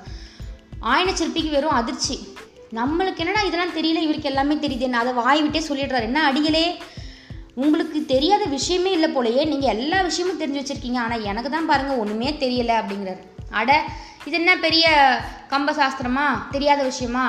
ஆயன 0.83 1.13
சிற்பிக்கு 1.13 1.51
வெறும் 1.51 1.71
அதிர்ச்சி. 1.71 2.29
நம்மளுக்கு 2.75 3.17
என்னடா 3.17 3.41
இதெல்லாம் 3.43 3.75
தெரியல? 3.75 4.03
இவருக்கு 4.03 4.29
எல்லாமே 4.29 4.55
தெரியுது. 4.55 4.79
என்ன 4.79 4.99
அதை 4.99 5.13
வாய் 5.13 5.43
விட்டே 5.43 5.59
சொல்லிடுறாரு. 5.59 6.03
என்ன 6.03 6.25
அடிகளே? 6.25 6.83
உங்களுக்கு 7.63 7.99
தெரியாத 8.15 8.45
விஷயமே 8.55 8.91
இல்லை 8.97 9.09
போலயே 9.13 9.43
நீங்கள் 9.53 9.73
எல்லா 9.75 9.99
விஷயமும் 10.09 10.41
தெரிஞ்சு 10.41 10.61
வச்சுருக்கீங்க. 10.63 10.99
ஆனால் 11.05 11.25
எனக்கு 11.31 11.51
தான் 11.55 11.69
பாருங்கள் 11.71 12.01
ஒன்றுமே 12.03 12.31
தெரியலை 12.43 12.75
அப்படிங்கிறாரு. 12.81 13.23
அட 13.61 13.71
இது 14.29 14.37
என்ன 14.41 14.53
பெரிய 14.65 14.87
கம்ப 15.53 15.73
சாஸ்திரமா? 15.81 16.27
தெரியாத 16.55 16.81
விஷயமா? 16.83 17.25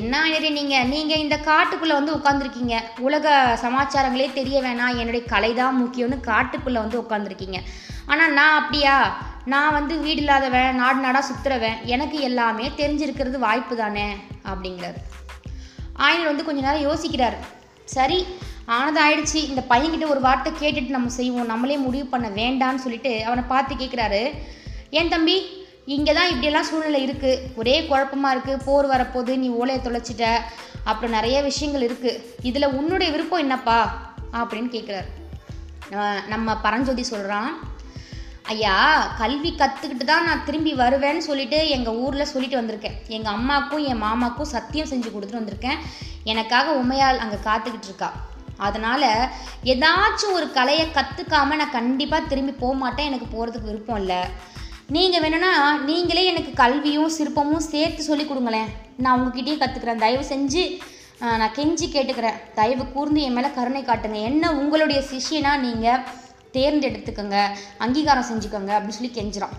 என்ன 0.00 0.14
ஐயரே 0.26 0.50
நீங்கள் 0.58 0.88
நீங்கள் 0.92 1.22
இந்த 1.24 1.36
காட்டுக்குள்ளே 1.48 1.94
வந்து 1.98 2.14
உட்காந்துருக்கீங்க 2.18 2.74
உலக 3.06 3.26
சமாச்சாரங்களே 3.64 4.28
தெரிய 4.38 4.56
வேணாம். 4.66 4.98
என்னுடைய 5.00 5.22
கலை 5.34 5.50
தான் 5.60 5.78
முக்கியம்னு 5.82 6.18
காட்டுக்குள்ளே 6.30 6.80
வந்து 6.84 7.00
உட்காந்துருக்கீங்க 7.02 7.60
ஆனால் 8.12 8.32
நான் 8.38 8.58
அப்படியா? 8.60 8.94
நான் 9.52 9.76
வந்து 9.78 9.94
வீடு 10.06 10.20
இல்லாதவன் 10.22 10.78
நாடு 10.80 10.98
நாடாக 11.04 11.24
சுற்றுறவன் 11.30 11.80
எனக்கு 11.94 12.16
எல்லாமே 12.30 12.66
தெரிஞ்சிருக்கிறது 12.80 13.38
வாய்ப்பு 13.46 13.76
தானே? 13.82 14.08
அப்படிங்கிறாரு. 14.50 15.00
ஆயனர் 16.04 16.30
வந்து 16.32 16.46
கொஞ்ச 16.46 16.60
நேரம் 16.66 16.86
யோசிக்கிறார். 16.88 17.38
சரி 17.96 18.18
ஆனது 18.76 18.98
ஆயிடுச்சு 19.04 19.38
இந்த 19.50 19.62
பையன்கிட்ட 19.70 20.06
ஒரு 20.14 20.20
வார்த்தை 20.26 20.52
கேட்டுட்டு 20.60 20.96
நம்ம 20.96 21.12
செய்வோம். 21.18 21.50
நம்மளே 21.52 21.76
முடிவு 21.86 22.06
பண்ண 22.12 22.28
வேண்டான்னு 22.40 22.84
சொல்லிட்டு 22.84 23.12
அவனை 23.24 23.44
பார்த்து 23.52 23.74
கேட்குறாரு 23.82 24.22
ஏன் 24.98 25.12
தம்பி? 25.14 25.36
இங்கே 25.94 26.12
தான் 26.18 26.30
இப்படியெல்லாம் 26.32 26.68
சூழ்நிலை 26.68 27.00
இருக்குது 27.06 27.40
ஒரே 27.60 27.74
குழப்பமா 27.90 28.28
இருக்குது 28.34 28.62
போர் 28.66 28.86
வரப்போகுது. 28.92 29.32
நீ 29.42 29.48
ஓலையை 29.60 29.80
தொலைச்சிட்ட. 29.82 30.26
அப்புறம் 30.90 31.14
நிறைய 31.16 31.36
விஷயங்கள் 31.50 31.86
இருக்குது 31.88 32.20
இதில் 32.48 32.74
உன்னுடைய 32.78 33.08
விருப்பம் 33.12 33.44
என்னப்பா? 33.44 33.78
அப்படின்னு 34.40 34.70
கேட்குறாரு 34.76 35.10
நம்ம 36.32 36.54
பரஞ்சோதி 36.64 37.02
சொல்கிறான் 37.12 37.50
ஐயா 38.52 38.74
கல்வி 39.18 39.50
கற்றுக்கிட்டு 39.60 40.04
தான் 40.04 40.26
நான் 40.28 40.44
திரும்பி 40.44 40.72
வருவேன்னு 40.80 41.22
சொல்லிட்டு 41.26 41.58
எங்கள் 41.76 41.98
ஊரில் 42.04 42.30
சொல்லிட்டு 42.32 42.60
வந்திருக்கேன். 42.60 42.96
எங்கள் 43.16 43.34
அம்மாக்கும் 43.36 43.84
என் 43.90 44.02
மாமாக்கும் 44.04 44.52
சத்தியம் 44.54 44.90
செஞ்சு 44.92 45.10
கொடுத்துட்டு 45.10 45.40
வந்திருக்கேன். 45.40 45.80
எனக்காக 46.32 46.72
உமையால் 46.82 47.22
அங்கே 47.24 47.38
காத்துக்கிட்டு 47.48 47.90
இருக்கா. 47.90 48.10
அதனால் 48.56 49.08
ஏதாச்சும் 49.72 50.36
ஒரு 50.38 50.46
கலையை 50.52 50.86
கற்றுக்காம 50.86 51.56
நான் 51.60 51.76
கண்டிப்பாக 51.78 52.28
திரும்பி 52.30 52.52
போக 52.52 52.74
மாட்டேன் 52.74 53.08
எனக்கு 53.10 53.28
போகிறதுக்கு 53.34 53.70
விருப்பம் 53.70 54.00
இல்லை. 54.02 54.20
நீங்கள் 54.86 55.22
வேணும்னா 55.24 55.52
நீங்களே 55.90 56.24
எனக்கு 56.24 56.52
கல்வியும் 56.62 57.14
சிற்பமும் 57.18 57.68
சேர்த்து 57.72 58.02
சொல்லி 58.02 58.26
கொடுங்களேன். 58.26 58.72
நான் 58.96 59.20
உங்ககிட்டயே 59.20 59.56
கற்றுக்குறேன் 59.60 60.02
தயவு 60.04 60.24
செஞ்சு 60.32 60.64
நான் 61.20 61.54
கெஞ்சி 61.58 61.86
கேட்டுக்கிறேன். 61.90 62.40
தயவு 62.54 62.84
கூர்ந்து 62.86 63.20
என் 63.26 63.32
மேலே 63.32 63.50
கருணை 63.58 63.82
காட்டுங்க. 63.84 64.18
என்ன 64.30 64.52
உங்களுடைய 64.52 65.02
சிஷியனாக 65.10 65.62
நீங்கள் 65.66 66.02
தேர்ந்தெடுத்துக்கோங்க. 66.56 67.38
அங்கீகாரம் 67.78 68.30
செஞ்சுக்கோங்க. 68.30 68.72
அப்படின்னு 68.76 68.98
சொல்லி 68.98 69.14
கெஞ்சுறான் 69.14 69.54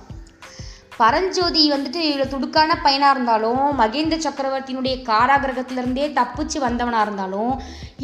பரஞ்சோதி 0.98 1.64
வந்துட்டு 1.72 2.00
இவ்வளோ 2.10 2.26
துடுக்கான 2.34 2.76
பையனாக 2.84 3.14
இருந்தாலும் 3.16 3.64
மகேந்திர 3.80 4.18
சக்கரவர்த்தியினுடைய 4.26 4.96
காராகிரகத்திலேருந்தே 5.10 6.06
தப்பிச்சு 6.20 6.58
வந்தவனாக 6.66 7.06
இருந்தாலும் 7.08 7.52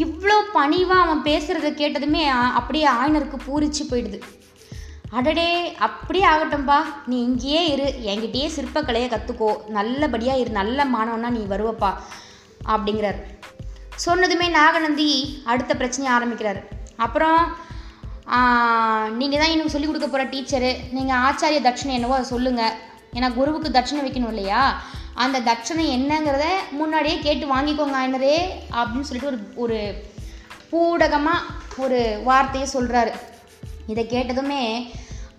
இவ்வளோ 0.06 0.38
பணிவாக 0.54 1.06
அவன் 1.06 1.26
பேசுகிறத 1.30 1.72
கேட்டதுமே 1.82 2.24
அப்படியே 2.60 2.88
ஆயனருக்கு 3.00 3.40
பூரிச்சு 3.48 3.86
போயிடுது. 3.90 4.20
அடடே 5.18 5.48
அப்படியே 5.88 6.26
ஆகட்டும்பா. 6.26 6.80
நீ 7.06 7.18
இங்கேயே 7.24 7.64
இரு. 7.72 7.88
என்கிட்டயே 8.12 8.50
சிற்பக்கலையை 8.58 9.08
கற்றுக்கோ 9.14 9.50
நல்லபடியாக 9.78 10.42
இரு. 10.44 10.52
நல்ல 10.60 10.86
மாணவனா 10.86 11.30
நீ 11.30 11.44
வருவப்பா 11.50 11.92
அப்படிங்கிறார். 12.74 13.20
சொன்னதுமே 14.06 14.50
நாகநந்தி 14.60 15.10
அடுத்த 15.46 15.76
பிரச்சனையை 15.76 16.14
ஆரம்பிக்கிறார். 16.18 16.62
அப்புறம் 16.98 17.40
நீங்கள் 19.20 19.42
தான் 19.42 19.54
எனக்கு 19.54 19.74
சொல்லிக் 19.74 19.90
கொடுக்க 19.90 20.08
போகிற 20.08 20.24
டீச்சரு. 20.34 20.72
நீங்கள் 20.98 21.22
ஆச்சாரிய 21.28 21.60
தட்சணை 21.68 21.94
என்னவோ 21.98 22.16
அதை 22.18 22.28
சொல்லுங்கள் 22.34 22.76
ஏன்னா 23.16 23.30
குருவுக்கு 23.38 23.70
தட்சணை 23.78 24.02
வைக்கணும் 24.06 24.32
இல்லையா? 24.34 24.62
அந்த 25.24 25.38
தட்சணை 25.48 25.86
என்னங்கிறத 25.96 26.46
முன்னாடியே 26.80 27.16
கேட்டு 27.26 27.46
வாங்கிக்கோங்க 27.54 27.98
ஆயினரே 28.02 28.38
அப்படின்னு 28.80 29.08
சொல்லிட்டு 29.10 29.32
ஒரு 29.32 29.40
ஒரு 29.64 29.80
பூடகமாக 30.72 31.80
ஒரு 31.84 32.00
வார்த்தையை 32.28 32.68
சொல்கிறாரு 32.76 33.12
இதை 33.94 34.04
கேட்டதுமே 34.14 34.62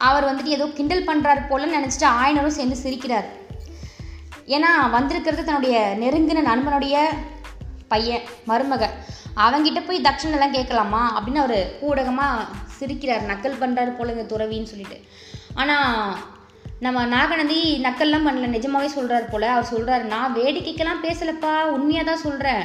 அவர் 0.08 0.28
வந்துட்டு 0.28 0.56
ஏதோ 0.56 0.66
கிண்டல் 0.78 1.08
பண்ணுறாரு 1.10 1.40
போலன்னு 1.50 1.78
நினச்சிட்டு 1.78 2.08
ஆயனரும் 2.20 2.58
சேர்ந்து 2.58 2.82
சிரிக்கிறார். 2.84 3.28
ஏன்னா 4.54 4.70
வந்திருக்கிறது 4.96 5.42
தன்னுடைய 5.48 5.76
நெருங்கின 6.02 6.44
நண்பனுடைய 6.50 6.96
பையன் 7.92 8.24
மருமக 8.50 8.84
அவங்கிட்ட 9.36 9.86
போய் 9.86 10.00
தட்சணெல்லாம் 10.00 10.50
கேட்கலாமா? 10.50 11.20
அப்படின்னு 11.20 11.42
அவர் 11.44 11.78
ஊடகமாக 11.80 12.46
சிரிக்கிறார். 12.80 13.28
நக்கல் 13.32 13.60
பண்ணுறாரு 13.60 13.96
போல 13.96 14.12
இந்த 14.12 14.36
துறவின்னு 14.36 14.70
சொல்லிட்டு. 14.72 15.00
ஆனால் 15.54 16.16
நம்ம 16.80 17.06
நாகநந்தி 17.06 17.80
நக்கல்லாம் 17.82 18.26
பண்ணல. 18.28 18.48
நிஜமாவே 18.56 18.88
சொல்கிறாரு 18.98 19.30
போல். 19.30 19.42
அவர் 19.42 19.70
சொல்கிறாரு 19.74 20.02
நான் 20.02 20.34
வேடிக்கைக்கெல்லாம் 20.34 21.02
பேசலப்பா. 21.02 21.62
உண்மையாக 21.62 22.10
தான் 22.10 22.20
சொல்கிறேன் 22.20 22.64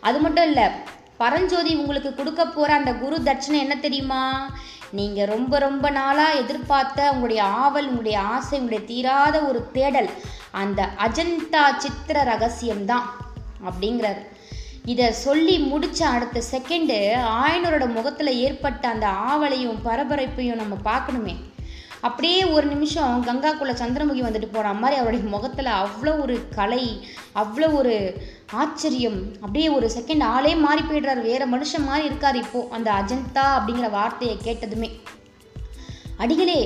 அது 0.00 0.18
மட்டும் 0.18 0.44
இல்லை 0.44 0.68
பரஞ்சோதி 1.16 1.74
உங்களுக்கு 1.74 2.14
கொடுக்க 2.14 2.46
போகிற 2.46 2.74
அந்த 2.74 2.92
குரு 2.92 3.16
தட்சணை 3.24 3.58
என்ன 3.58 3.76
தெரியுமா? 3.76 4.50
நீங்கள் 4.90 5.26
ரொம்ப 5.26 5.58
ரொம்ப 5.58 5.90
நாளாக 5.90 6.32
எதிர்பார்த்த 6.32 7.08
உங்களுடைய 7.08 7.42
ஆவல் 7.44 7.84
உங்களுடைய 7.84 8.20
ஆசை 8.20 8.58
உங்களுடைய 8.58 8.94
தீராத 8.94 9.40
ஒரு 9.40 9.70
தேடல் 9.72 10.10
அந்த 10.50 10.88
அஜந்தா 10.98 11.76
சித்திர 11.76 12.24
ரகசியம்தான். 12.24 13.08
அப்படிங்கிறாரு. 13.64 14.22
இதை 14.92 15.06
சொல்லி 15.24 15.54
முடித்த 15.70 16.00
அடுத்த 16.14 16.38
செகண்டு 16.50 16.96
ஆயனரோட 17.42 17.84
முகத்தில் 17.94 18.38
ஏற்பட்ட 18.46 18.84
அந்த 18.94 19.06
ஆவலையும் 19.30 19.78
பரபரப்பையும் 19.86 20.60
நம்ம 20.62 20.74
பார்க்கணுமே. 20.88 21.34
அப்படியே 22.06 22.40
ஒரு 22.54 22.66
நிமிஷம் 22.72 23.22
கங்காக்குள்ள 23.28 23.74
சந்திரமுகி 23.80 24.22
வந்துட்டு 24.24 24.48
போகிற 24.56 24.72
மாதிரி 24.80 24.96
அவருடைய 25.00 25.24
முகத்தில் 25.34 25.70
அவ்வளோ 25.82 26.12
ஒரு 26.24 26.34
கலை 26.58 26.82
அவ்வளோ 27.42 27.68
ஒரு 27.80 27.94
ஆச்சரியம். 28.62 29.18
அப்படியே 29.42 29.68
ஒரு 29.76 29.86
செகண்ட் 29.96 30.24
ஆளே 30.34 30.52
மாறி 30.64 30.82
போயிடுறாரு. 30.90 31.22
வேறு 31.30 31.46
மனுஷன் 31.54 31.88
மாதிரி 31.88 32.08
இருக்கார் 32.10 32.40
இப்போது 32.42 32.70
அந்த 32.78 32.90
அஜந்தா 33.00 33.46
அப்படிங்கிற 33.56 33.90
வார்த்தையை 33.98 34.36
கேட்டதுமே. 34.46 34.90
அடிகளே 36.24 36.60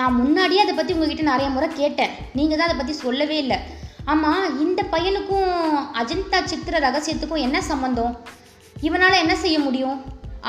நான் 0.00 0.18
முன்னாடியே 0.20 0.62
அதை 0.62 0.74
பற்றி 0.74 0.94
உங்ககிட்ட 0.94 1.24
நிறைய 1.32 1.48
முறை 1.56 1.70
கேட்டேன். 1.80 2.14
நீங்கள் 2.38 2.58
தான் 2.58 2.68
அதை 2.68 2.78
பற்றி 2.78 2.96
சொல்லவே 3.04 3.36
இல்லை. 3.44 3.58
ஆமாம் 4.12 4.60
இந்த 4.60 4.80
பையனுக்கும் 4.92 5.52
அஜந்தா 6.00 6.38
சித்திர 6.44 6.78
ரகசியத்துக்கும் 6.86 7.44
என்ன 7.46 7.58
சம்மந்தம் 7.62 8.16
இவனால் 8.86 9.20
என்ன 9.20 9.34
செய்ய 9.36 9.58
முடியும்? 9.58 9.98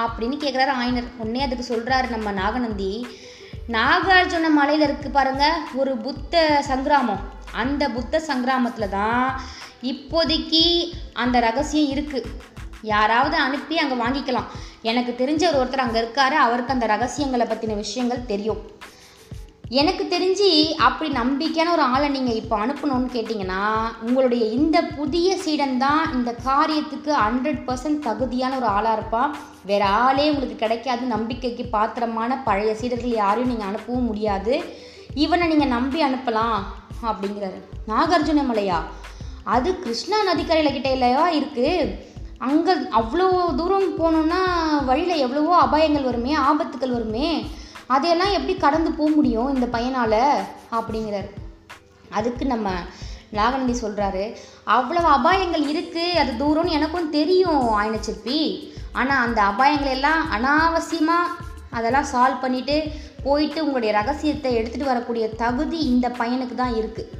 அப்படின்னு 0.01 0.35
கேட்குறாரு 0.43 0.73
ஆயினர். 0.79 1.07
உடனே 1.17 1.41
அதுக்கு 1.43 1.65
சொல்கிறாரு 1.73 2.07
நம்ம 2.09 2.31
நாகநந்தி 2.31 3.07
நாகார்ஜுன 3.75 4.49
மலையில் 4.57 4.85
இருக்கு 4.87 5.09
பாருங்கள் 5.09 5.61
ஒரு 5.73 5.93
புத்த 5.97 6.63
சங்கிராமம். 6.69 7.21
அந்த 7.51 7.83
புத்த 7.89 8.21
சங்கிராமத்தில் 8.27 8.93
தான் 8.97 9.41
இப்போதைக்கு 9.91 10.65
அந்த 11.13 11.39
ரகசியம் 11.39 11.91
இருக்குது 11.93 12.31
யாராவது 12.81 13.35
அனுப்பி 13.37 13.77
அங்கே 13.77 13.95
வாங்கிக்கலாம். 14.03 14.49
எனக்கு 14.81 15.11
தெரிஞ்ச 15.21 15.43
ஒரு 15.51 15.59
ஒருத்தர் 15.61 15.85
அங்கே 15.85 15.99
இருக்காரு. 15.99 16.35
அவருக்கு 16.45 16.73
அந்த 16.73 16.85
ரகசியங்களை 16.85 17.47
பற்றின 17.47 17.75
விஷயங்கள் 17.75 18.29
தெரியும். 18.33 18.61
எனக்கு 19.71 20.03
தெரிஞ்சு 20.07 20.47
அப்படி 20.87 21.09
நம்பிக்கையான 21.13 21.71
ஒரு 21.75 21.83
ஆளை 21.93 22.07
நீங்கள் 22.15 22.37
இப்போ 22.39 22.55
அனுப்பணும்னு 22.63 23.07
கேட்டிங்கன்னா 23.13 23.61
உங்களுடைய 24.07 24.43
இந்த 24.57 24.77
புதிய 24.97 25.37
சீடன் 25.43 25.77
தான் 25.77 26.01
இந்த 26.13 26.31
காரியத்துக்கு 26.47 27.11
ஹண்ட்ரட் 27.23 27.61
பர்சன்ட் 27.67 28.03
தகுதியான 28.07 28.55
ஒரு 28.55 28.67
ஆளாக 28.73 28.97
இருப்பான் 28.97 29.33
வேறு 29.69 29.87
ஆளே 30.03 30.29
உங்களுக்கு 30.31 30.57
கிடைக்காது. 30.63 31.03
நம்பிக்கைக்கு 31.15 31.65
பாத்திரமான 31.75 32.37
பழைய 32.47 32.75
சீடர்கள் 32.81 33.19
யாரையும் 33.21 33.51
நீங்கள் 33.53 33.69
அனுப்பவும் 33.71 34.07
முடியாது. 34.09 34.63
இவனை 35.15 35.47
நீங்கள் 35.47 35.73
நம்பி 35.77 36.01
அனுப்பலாம் 36.09 36.59
அப்படிங்கிறாரு. 37.09 37.59
நாகார்ஜுன 37.87 38.45
மலையா? 38.51 38.79
அது 39.55 39.69
கிருஷ்ணா 39.83 40.19
நதிக்கரையில் 40.31 40.75
கிட்டே 40.77 40.93
இல்லையா? 40.97 41.25
இருக்குது 41.39 41.75
அங்கே 42.47 42.73
அவ்வளோ 42.99 43.27
தூரம் 43.59 43.91
போகணுன்னா 43.99 44.41
வழியில் 44.89 45.21
எவ்வளவோ 45.25 45.53
அபாயங்கள் 45.65 46.09
வருமே 46.09 46.33
ஆபத்துகள் 46.47 46.97
வருமே. 46.97 47.29
அதையெல்லாம் 47.89 48.35
எப்படி 48.35 48.53
கடந்து 48.57 48.91
போக 48.91 49.09
முடியும் 49.11 49.51
இந்த 49.51 49.65
பையனால்? 49.67 50.19
அப்படிங்கிறாரு. 50.77 51.29
அதுக்கு 52.11 52.45
நம்ம 52.45 52.67
நாகநந்தி 53.31 53.73
சொல்கிறாரு 53.77 54.23
அவ்வளவு 54.73 55.07
அபாயங்கள் 55.13 55.65
இருக்குது 55.71 56.17
அது 56.21 56.31
தூரம்னு 56.39 56.77
எனக்கும் 56.77 57.11
தெரியும் 57.11 57.63
ஆயனச்சிற்பி. 57.77 58.39
ஆனால் 58.93 59.23
அந்த 59.25 59.39
அபாயங்கள் 59.49 59.95
எல்லாம் 59.95 60.21
அனாவசியமாக 60.35 61.33
அதெல்லாம் 61.71 62.09
சால்வ் 62.11 62.43
பண்ணிவிட்டு 62.43 62.75
போயிட்டு 63.23 63.59
உங்களுடைய 63.63 63.91
ரகசியத்தை 63.97 64.51
எடுத்துகிட்டு 64.55 64.91
வரக்கூடிய 64.91 65.25
தகுதி 65.39 65.79
இந்த 65.89 66.07
பையனுக்கு 66.17 66.55
தான் 66.55 66.75
இருக்குது 66.75 67.11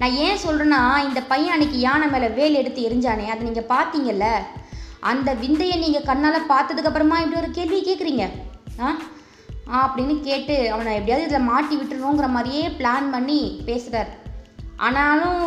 நான் 0.00 0.16
ஏன் 0.22 0.42
சொல்கிறேன்னா 0.42 0.78
இந்த 1.06 1.20
பையன் 1.28 1.54
அன்னைக்கு 1.54 1.78
யானை 1.80 2.06
மேலே 2.08 2.28
வேல் 2.36 2.54
எடுத்து 2.54 2.80
எரிஞ்சானே 2.88 3.26
அதை 3.26 3.42
நீங்கள் 3.42 3.70
பார்த்தீங்கல்ல 3.70 4.26
அந்த 5.10 5.30
விந்தையை 5.40 5.76
நீங்கள் 5.78 6.06
கண்ணால் 6.06 6.50
பார்த்ததுக்கப்புறமா 6.50 7.16
இப்படி 7.22 7.40
ஒரு 7.40 7.50
கேள்வி 7.52 7.80
கேட்குறீங்க 7.82 8.24
ஆ? 8.80 8.88
அப்படின்னு 9.76 10.14
கேட்டு 10.28 10.54
அவனை 10.74 10.92
எப்படியாவது 10.98 11.26
இதில் 11.28 11.48
மாட்டி 11.50 11.74
விட்டுருவோங்கிற 11.78 12.28
மாதிரியே 12.36 12.64
பிளான் 12.78 13.06
பண்ணி 13.14 13.40
பேசுகிறார் 13.68 14.10
ஆனாலும் 14.86 15.40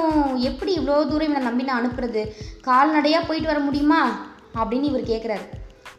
எப்படி 0.49 0.71
இவ்வளோ 0.77 0.95
தூரம் 1.09 1.27
இவனை 1.29 1.41
நம்பி 1.47 1.63
நான் 1.63 1.81
அனுப்புறது? 1.81 2.21
கால்நடையாக 2.67 3.27
போயிட்டு 3.27 3.51
வர 3.51 3.59
முடியுமா? 3.67 4.01
அப்படின்னு 4.59 4.89
இவர் 4.91 5.11
கேட்குறாரு 5.11 5.45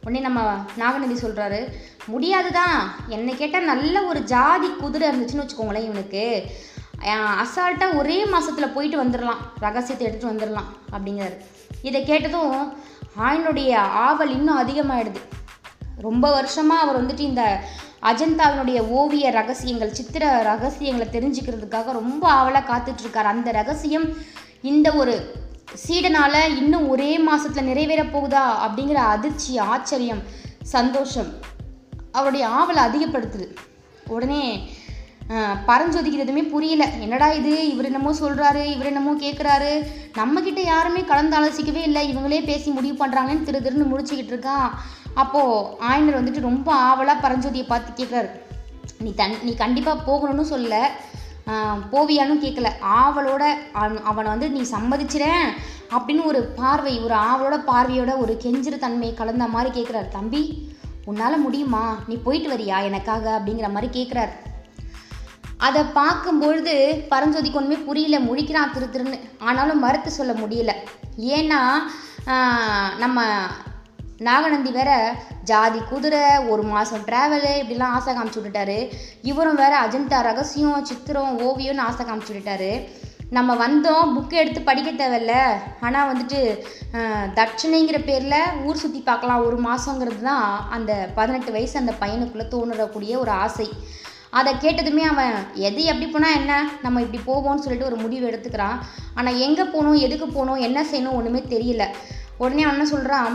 உடனே 0.05 0.21
நம்ம 0.27 0.41
நாகநந்தி 0.77 1.17
சொல்கிறாரு 1.21 1.61
முடியாது 2.07 2.51
தான் 2.53 2.77
என்னை 3.09 3.35
கேட்டால் 3.37 3.71
நல்ல 3.73 3.97
ஒரு 4.11 4.21
ஜாதி 4.33 4.69
குதிரை 4.81 5.09
இருந்துச்சுன்னு 5.11 5.45
வச்சுக்கோங்களேன் 5.45 5.89
இவனுக்கு. 5.89 6.25
அசால்ட்டாக 7.43 7.99
ஒரே 8.01 8.19
மாதத்தில் 8.33 8.75
போயிட்டு 8.75 8.99
வந்துடலாம் 9.03 9.41
ரகசியத்தை 9.61 10.05
எடுத்துகிட்டு 10.07 10.33
வந்துடலாம் 10.33 10.69
அப்படிங்கிறாரு. 10.95 11.37
இதை 11.89 12.01
கேட்டதும் 12.11 12.57
ஆயினுடைய 13.27 13.73
ஆவல் 14.07 14.35
இன்னும் 14.37 14.61
அதிகமாகிடுது 14.63 15.23
ரொம்ப 16.07 16.27
வருஷமாக 16.39 16.85
அவர் 16.85 17.01
வந்துட்டு 17.01 17.25
இந்த 17.31 17.45
அஜந்தாவினுடைய 18.03 18.79
ஓவிய 18.91 19.31
ரகசியங்கள் 19.31 19.93
சித்திர 19.93 20.23
ரகசியங்களை 20.43 21.09
தெரிஞ்சுக்கிறதுக்காக 21.09 21.93
ரொம்ப 21.93 22.29
ஆவலாக 22.31 22.69
காத்துட்ருக்கார். 22.71 23.33
அந்த 23.33 23.51
ரகசியம் 23.53 24.07
இந்த 24.63 24.93
ஒரு 24.95 25.15
சீடனால் 25.83 26.57
இன்னும் 26.57 26.89
ஒரே 26.89 27.19
மாதத்தில் 27.19 27.65
நிறைவேற 27.65 28.03
போகுதா 28.07 28.45
அப்படிங்கிற 28.65 29.01
அதிர்ச்சி 29.09 29.59
ஆச்சரியம் 29.67 30.23
சந்தோஷம் 30.67 31.31
அவருடைய 32.13 32.49
ஆவலை 32.51 32.81
அதிகப்படுத்துது. 32.83 33.47
உடனே 34.07 34.43
அஹ், 35.29 35.57
பரஞ்சோதிக்கு 35.67 36.19
எதுவுமே 36.19 36.43
புரியல. 36.45 36.85
என்னடா 37.01 37.33
இது? 37.33 37.69
இவர் 37.69 37.85
என்னமோ 37.85 38.13
சொல்கிறாரு 38.15 38.65
இவர் 38.67 38.87
என்னமோ 38.87 39.13
கேட்குறாரு 39.17 39.71
நம்மக்கிட்ட 40.17 40.61
யாருமே 40.65 41.01
கலந்து 41.03 41.37
ஆலோசிக்கவே 41.39 41.83
இல்லை. 41.83 42.03
இவங்களே 42.13 42.45
பேசி 42.45 42.71
முடிவு 42.71 42.97
பண்ணுறாங்கன்னு 42.97 43.43
திரு 43.43 43.59
திருன்னு 43.59 43.87
முடிச்சுக்கிட்டு 43.87 44.35
இருக்கான். 44.35 44.67
அப்போது 45.15 45.85
ஆயனர் 45.89 46.23
வந்துட்டு 46.23 46.41
ரொம்ப 46.41 46.75
ஆவலாக 46.75 47.29
பரஞ்சோதியை 47.29 47.67
பார்த்து 47.67 48.05
கேட்குறாரு. 48.05 48.41
நீ 48.99 49.15
தன் 49.15 49.35
நீ 49.43 49.55
கண்டிப்பாக 49.55 50.13
போகணும்னு 50.13 50.37
சொல்லல. 50.37 50.87
போவியான்னு 51.93 52.45
கேட்கல. 52.45 52.71
ஆவலோட 52.83 53.47
அவன்- 53.75 54.03
அவனை 54.03 54.31
வந்து 54.31 54.51
நீ 54.51 54.61
சம்மதிச்சிறேன் 54.61 55.49
அப்படின்னு 55.91 56.25
ஒரு 56.25 56.43
பார்வை 56.43 56.99
ஒரு 56.99 57.15
ஆவலோட 57.15 57.71
பார்வையோட 57.71 58.19
ஒரு 58.19 58.41
கெஞ்சிற 58.43 58.79
தன்மை 58.79 59.15
கலந்த 59.15 59.47
மாதிரி 59.47 59.83
கேட்குறாரு. 59.83 60.09
தம்பி 60.09 60.77
உன்னால் 61.05 61.41
முடியுமா? 61.41 61.99
நீ 62.07 62.15
போயிட்டு 62.15 62.57
வரியா 62.57 62.83
எனக்காக 62.83 63.41
அப்படிங்கிற 63.43 63.73
மாதிரி 63.73 64.03
கேட்குறாரு. 64.03 64.29
அதை 65.57 65.83
பார்க்கும்பொழுது 65.85 67.05
பரஞ்சோதிக்கு 67.11 67.53
ஒன்றுமே 67.53 67.77
புரியல 67.77 68.19
முழிக்கிறான் 68.19 68.71
திரு 68.71 68.89
திருன்னு. 68.93 69.21
ஆனாலும் 69.39 69.79
மறுத்து 69.79 70.11
சொல்ல 70.11 70.33
முடியல. 70.33 70.73
ஏன்னா 71.19 71.73
நம்ம 72.99 73.25
நாகநந்தி 74.29 74.71
வேற 74.79 74.91
ஜாதி 75.51 75.81
குதிரை 75.91 76.25
ஒரு 76.53 76.63
மாதம் 76.73 77.07
ட்ராவலு 77.07 77.53
இப்படிலாம் 77.61 77.95
ஆசை 77.99 78.13
காமிச்சு 78.17 78.39
விட்டுட்டாரு. 78.41 78.77
இவரும் 79.31 79.61
வேற 79.63 79.73
அஜந்தா 79.85 80.19
ரகசியம் 80.31 80.85
சித்திரம் 80.91 81.33
ஓவியம்னு 81.47 81.87
ஆசை 81.89 82.05
காமிச்சு 82.05 82.33
விட்டுட்டாரு. 82.33 82.73
நம்ம 83.37 83.55
வந்தோம் 83.65 84.11
புக்கு 84.15 84.37
எடுத்து 84.41 84.61
படிக்க 84.69 84.91
தேவையில்ல. 84.93 85.35
ஆனால் 85.87 86.09
வந்துட்டு 86.11 86.41
தட்சிணைங்கிற 87.39 87.39
தட்சணைங்கிற 87.39 87.99
பேரில் 88.09 88.39
ஊர் 88.67 88.81
சுற்றி 88.83 89.01
பார்க்கலாம் 89.09 89.45
ஒரு 89.49 89.59
மாதங்கிறது 89.67 90.23
தான் 90.31 90.47
அந்த 90.77 90.93
பதினெட்டு 91.19 91.51
வயசு 91.57 91.77
அந்த 91.83 91.95
பையனுக்குள்ளே 92.03 92.47
தோணுறக்கூடிய 92.55 93.13
ஒரு 93.25 93.33
ஆசை. 93.45 93.69
அதை 94.39 94.53
கேட்டதுமே 94.65 95.05
அவன் 95.13 95.35
எது 95.69 95.81
எப்படி 95.93 96.07
போனால் 96.11 96.37
என்ன? 96.41 96.53
நம்ம 96.85 97.01
இப்படி 97.05 97.21
போவோம்னு 97.31 97.65
சொல்லிட்டு 97.65 97.91
ஒரு 97.91 97.99
முடிவு 98.05 98.25
எடுத்துக்கிறான். 98.31 98.79
ஆனால் 99.19 99.41
எங்கே 99.47 99.65
போகணும் 99.75 100.03
எதுக்கு 100.07 100.27
போகணும் 100.29 100.65
என்ன 100.69 100.79
செய்யணும் 100.91 101.17
ஒன்றுமே 101.19 101.43
தெரியல. 101.55 101.87
உடனே 102.41 102.63
அவன் 102.65 102.77
என்ன 102.77 102.87
சொல்கிறான் 102.93 103.35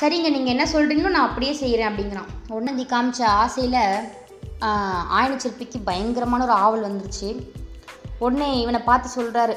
சரிங்க 0.00 0.28
நீங்கள் 0.36 0.54
என்ன 0.54 0.66
சொல்கிறீங்களோ 0.74 1.10
நான் 1.14 1.28
அப்படியே 1.28 1.54
செய்கிறேன் 1.62 1.90
அப்படிங்கிறான். 1.90 2.30
உடனே 2.56 2.72
தி 2.78 2.86
காமிச்ச 2.92 3.22
ஆசையில் 3.42 3.80
ஆயன 5.18 5.38
சிற்பிக்கு 5.44 5.78
பயங்கரமான 5.88 6.44
ஒரு 6.46 6.54
ஆவல் 6.64 6.86
வந்துருச்சு. 6.88 7.28
உடனே 8.24 8.48
இவனை 8.62 8.80
பார்த்து 8.88 9.08
சொல்கிறாரு 9.18 9.56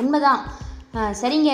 உண்மைதான். 0.00 0.42
சரிங்க 1.20 1.50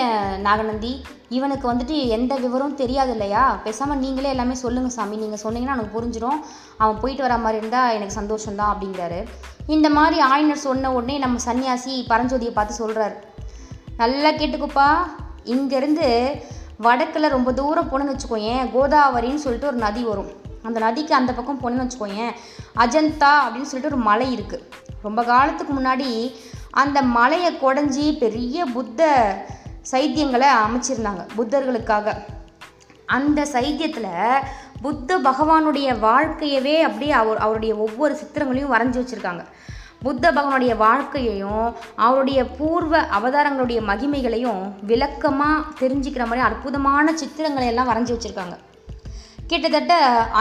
நாகநந்தி. 0.47 0.91
இவனுக்கு 1.37 1.65
வந்துட்டு 1.71 1.95
எந்த 2.15 2.33
விவரமும் 2.43 2.79
தெரியாது 2.81 3.11
இல்லையா? 3.15 3.43
பேசாமல் 3.65 4.01
நீங்களே 4.03 4.31
எல்லாமே 4.35 4.55
சொல்லுங்கள் 4.61 4.95
சாமி. 4.95 5.15
நீங்கள் 5.23 5.43
சொன்னீங்கன்னா 5.43 5.75
எனக்கு 5.77 5.95
புரிஞ்சிடும் 5.97 6.39
அவன் 6.81 6.99
போயிட்டு 7.01 7.25
வர 7.25 7.37
மாதிரி 7.43 7.61
இருந்தால் 7.61 7.93
எனக்கு 7.97 8.17
சந்தோஷம்தான் 8.19 8.71
அப்படிங்கிறாரு. 8.73 9.19
இந்த 9.75 9.87
மாதிரி 9.97 10.17
ஆயினர் 10.31 10.65
சொன்ன 10.67 10.91
உடனே 10.97 11.17
நம்ம 11.25 11.39
சன்னியாசி 11.47 11.93
பரஞ்சோதியை 12.11 12.53
பார்த்து 12.57 12.81
சொல்கிறாரு 12.83 13.17
நல்லா 14.01 14.31
கேட்டுக்குப்பா. 14.39 14.89
இங்கேருந்து 15.53 16.07
வடக்கில் 16.85 17.33
ரொம்ப 17.35 17.53
தூரம் 17.59 17.89
போனேன்னு 17.91 18.15
வச்சுக்கோயேன் 18.15 18.67
கோதாவரின்னு 18.75 19.43
சொல்லிட்டு 19.45 19.71
ஒரு 19.71 19.79
நதி 19.85 20.03
வரும். 20.03 20.31
அந்த 20.63 20.77
நதிக்கு 20.79 21.13
அந்த 21.15 21.31
பக்கம் 21.33 21.61
போனேன்னு 21.61 21.85
வச்சுக்கோயேன் 21.85 22.33
அஜந்தா 22.83 23.31
அப்படின்னு 23.43 23.69
சொல்லிட்டு 23.71 23.93
ஒரு 23.93 24.01
மலை 24.09 24.27
இருக்குது 24.37 24.65
ரொம்ப 25.01 25.23
காலத்துக்கு 25.23 25.73
முன்னாடி 25.73 26.09
அந்த 26.81 27.01
மலையை 27.01 27.51
குடஞ்சி 27.53 28.17
பெரிய 28.17 28.65
புத்த 28.65 29.01
சைத்தியங்களை 29.91 30.49
அமைச்சிருந்தாங்க 30.65 31.23
புத்தர்களுக்காக. 31.37 32.15
அந்த 33.05 33.41
சைத்தியத்தில் 33.53 34.41
புத்த 34.81 35.19
பகவானுடைய 35.19 35.87
வாழ்க்கையவே 36.07 36.73
அப்படியே 36.87 37.11
அவர் 37.11 37.37
அவருடைய 37.37 37.75
ஒவ்வொரு 37.75 38.13
சித்திரங்களையும் 38.15 38.73
வரைஞ்சி 38.73 38.99
வச்சுருக்காங்க. 38.99 39.43
புத்த 40.05 40.31
பகவானுடைய 40.31 40.73
வாழ்க்கையையும் 40.85 41.67
அவருடைய 42.05 42.39
பூர்வ 42.59 42.99
அவதாரங்களுடைய 43.17 43.79
மகிமைகளையும் 43.89 44.61
விளக்கமாக 44.89 45.67
தெரிஞ்சுக்கிற 45.81 46.23
மாதிரி 46.29 46.45
அற்புதமான 46.47 47.13
சித்திரங்களை 47.21 47.67
எல்லாம் 47.71 47.89
வரைஞ்சி 47.91 48.13
வச்சுருக்காங்க. 48.13 48.57
கிட்டத்தட்ட 49.51 49.93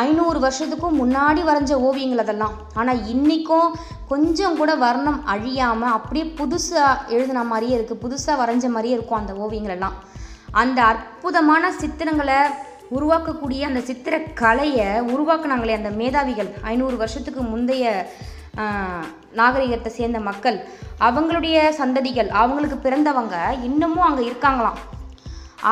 ஐநூறு 0.04 0.38
வருஷத்துக்கும் 0.44 0.98
முன்னாடி 1.00 1.42
வரைஞ்ச 1.48 1.72
ஓவியங்கள் 1.88 2.22
அதெல்லாம். 2.24 2.54
ஆனால் 2.80 3.00
இன்றைக்கும் 3.12 3.68
கொஞ்சம் 4.12 4.56
கூட 4.60 4.70
வர்ணம் 4.84 5.20
அழியாமல் 5.34 5.94
அப்படியே 5.96 6.26
புதுசாக 6.40 6.94
எழுதின 7.14 7.44
மாதிரியே 7.52 7.76
இருக்குது 7.78 8.02
புதுசாக 8.04 8.40
வரைஞ்ச 8.42 8.68
மாதிரியே 8.76 8.96
இருக்கும் 8.96 9.20
அந்த 9.20 9.34
ஓவியங்கள் 9.44 9.76
எல்லாம். 9.76 9.96
அந்த 10.62 10.78
அற்புதமான 10.92 11.70
சித்திரங்களை 11.82 12.40
உருவாக்கக்கூடிய 12.96 13.60
அந்த 13.68 13.80
சித்திர 13.90 14.16
கலையை 14.42 14.88
உருவாக்குனாங்களே 15.12 15.78
அந்த 15.80 15.92
மேதாவிகள். 16.00 16.50
ஐநூறு 16.72 16.96
வருஷத்துக்கு 17.02 17.42
முந்தைய 17.52 17.94
நாகரிகத்தை 19.40 19.90
சேர்ந்த 19.98 20.18
மக்கள் 20.28 20.58
அவங்களுடைய 21.06 21.56
சந்ததிகள் 21.80 22.30
அவங்களுக்கு 22.42 22.78
பிறந்தவங்க 22.84 23.36
இன்னமும் 23.68 24.06
அங்கே 24.08 24.22
இருக்காங்களாம். 24.30 24.78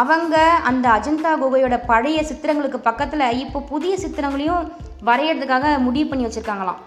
அவங்க 0.00 0.37
அந்த 0.70 0.87
அஜந்தா 0.96 1.33
குகையோட 1.42 1.77
பழைய 1.90 2.18
சித்திரங்களுக்கு 2.29 2.79
பக்கத்தில் 2.88 3.38
இப்போ 3.44 3.59
புதிய 3.72 3.94
சித்திரங்களையும் 4.05 4.64
வரைகிறதுக்காக 5.09 5.72
முடிவு 5.87 6.09
பண்ணி 6.11 6.27
வச்சுருக்காங்களாம். 6.27 6.83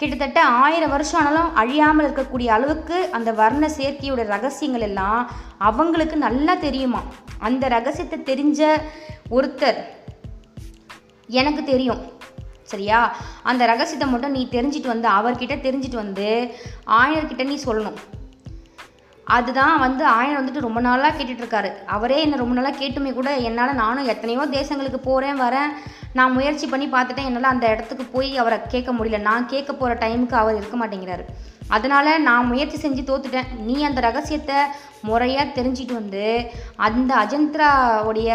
கிட்டத்தட்ட 0.00 0.40
ஆயிரம் 0.64 0.92
வருஷம் 0.94 1.20
ஆனாலும் 1.20 1.54
அழியாமல் 1.60 2.06
இருக்கக்கூடிய 2.06 2.48
அளவுக்கு 2.56 2.96
அந்த 3.18 3.30
வர்ண 3.40 3.66
சேர்க்கையோட 3.78 4.22
ரகசியங்கள் 4.34 4.86
எல்லாம் 4.88 5.20
அவங்களுக்கு 5.68 6.16
நல்லா 6.26 6.54
தெரியுமா? 6.66 7.00
அந்த 7.48 7.68
ரகசியத்தை 7.76 8.18
தெரிஞ்ச 8.30 8.60
ஒருத்தர் 9.36 9.80
எனக்கு 11.40 11.62
தெரியும். 11.72 12.02
சரியா? 12.72 13.00
அந்த 13.50 13.62
ரகசியத்தை 13.72 14.08
மட்டும் 14.12 14.36
நீ 14.36 14.44
தெரிஞ்சிட்டு 14.56 14.92
வந்து 14.94 15.08
அவர்கிட்ட 15.16 15.56
தெரிஞ்சிட்டு 15.66 15.98
வந்து 16.04 16.28
ஆயர்கிட்ட 17.00 17.44
நீ 17.52 17.58
சொல்லணும். 17.66 17.98
அதுதான் 19.36 19.76
வந்து 19.84 20.02
ஆயன் 20.18 20.38
வந்துட்டு 20.38 20.66
ரொம்ப 20.66 20.80
நாளாக 20.80 21.16
கேட்டுட்ருக்காரு. 21.18 21.70
அவரே 21.94 22.18
என்னை 22.24 22.36
ரொம்ப 22.40 22.54
நாளாக 22.58 22.80
கேட்டுமே 22.82 23.12
கூட 23.14 23.30
என்னால் 23.48 23.80
நானும் 23.82 24.10
எத்தனையோ 24.12 24.42
தேசங்களுக்கு 24.58 25.00
போகிறேன் 25.08 25.40
வரேன். 25.40 25.72
நான் 26.18 26.36
முயற்சி 26.36 26.66
பண்ணி 26.66 26.86
பார்த்துட்டேன். 26.92 27.28
என்னால் 27.30 27.54
அந்த 27.54 27.66
இடத்துக்கு 27.72 28.04
போய் 28.14 28.30
அவரை 28.42 28.58
கேட்க 28.74 28.90
முடியல. 28.92 29.18
நான் 29.30 29.50
கேட்க 29.52 29.72
போகிற 29.72 29.96
டைமுக்கு 30.02 30.36
அவர் 30.42 30.58
இருக்க 30.60 30.76
மாட்டேங்கிறாரு. 30.82 31.24
அதனால் 31.76 32.10
நான் 32.28 32.50
முயற்சி 32.50 32.76
செஞ்சு 32.82 33.02
தோத்துட்டேன். 33.08 33.50
நீ 33.68 33.76
அந்த 33.84 34.00
ரகசியத்தை 34.08 34.58
முறையாக 35.08 35.54
தெரிஞ்சிட்டு 35.56 35.94
வந்து 36.00 36.24
அந்த 36.86 37.10
அஜந்த்ராவுடைய 37.22 38.30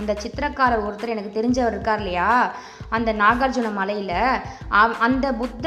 அந்த 0.00 0.12
சித்திரக்காரர் 0.22 0.86
ஒருத்தர் 0.88 1.14
எனக்கு 1.14 1.36
தெரிஞ்சவர் 1.38 1.74
இருக்கார் 1.74 2.02
இல்லையா? 2.02 2.30
அந்த 2.96 3.10
நாகார்ஜுன 3.22 3.70
மலையில் 3.80 4.18
அந்த 5.06 5.26
புத்த 5.40 5.66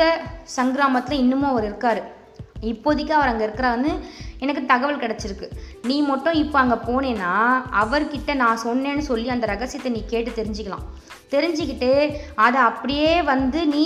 சங்கிராமத்தில் 0.57 1.21
இன்னமும் 1.23 1.51
அவர் 1.53 1.67
இருக்கார். 1.69 2.01
இப்போதைக்கு 2.71 3.13
அவர் 3.17 3.31
அங்கே 3.31 3.45
இருக்கிறாருன்னு 3.47 3.91
எனக்கு 4.43 4.61
தகவல் 4.71 5.01
கிடச்சிருக்கு. 5.03 5.47
நீ 5.89 5.97
மட்டும் 6.11 6.37
இப்போ 6.43 6.57
அங்கே 6.61 6.77
போனேன்னா 6.87 7.31
அவர்கிட்ட 7.81 8.33
நான் 8.43 8.63
சொன்னேன்னு 8.65 9.03
சொல்லி 9.11 9.27
அந்த 9.35 9.45
ரகசியத்தை 9.53 9.91
நீ 9.95 10.01
கேட்டு 10.13 10.31
தெரிஞ்சுக்கலாம். 10.39 10.85
தெரிஞ்சுக்கிட்டு 11.33 11.91
அதை 12.45 12.59
அப்படியே 12.69 13.13
வந்து 13.31 13.61
நீ 13.75 13.85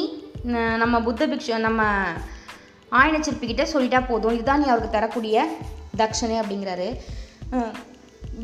நம்ம 0.83 0.95
புத்த 1.07 1.27
பிக்ஷு 1.31 1.59
நம்ம 1.67 1.83
ஆயனச்சிற்பிக்கிட்ட 3.01 3.63
சொல்லிட்டா 3.73 4.01
போதும். 4.11 4.35
இதுதான் 4.37 4.61
நீ 4.63 4.67
அவருக்கு 4.73 4.95
தரக்கூடிய 4.97 5.45
தட்சணை 6.01 6.37
அப்படிங்கிறாரு. 6.41 6.89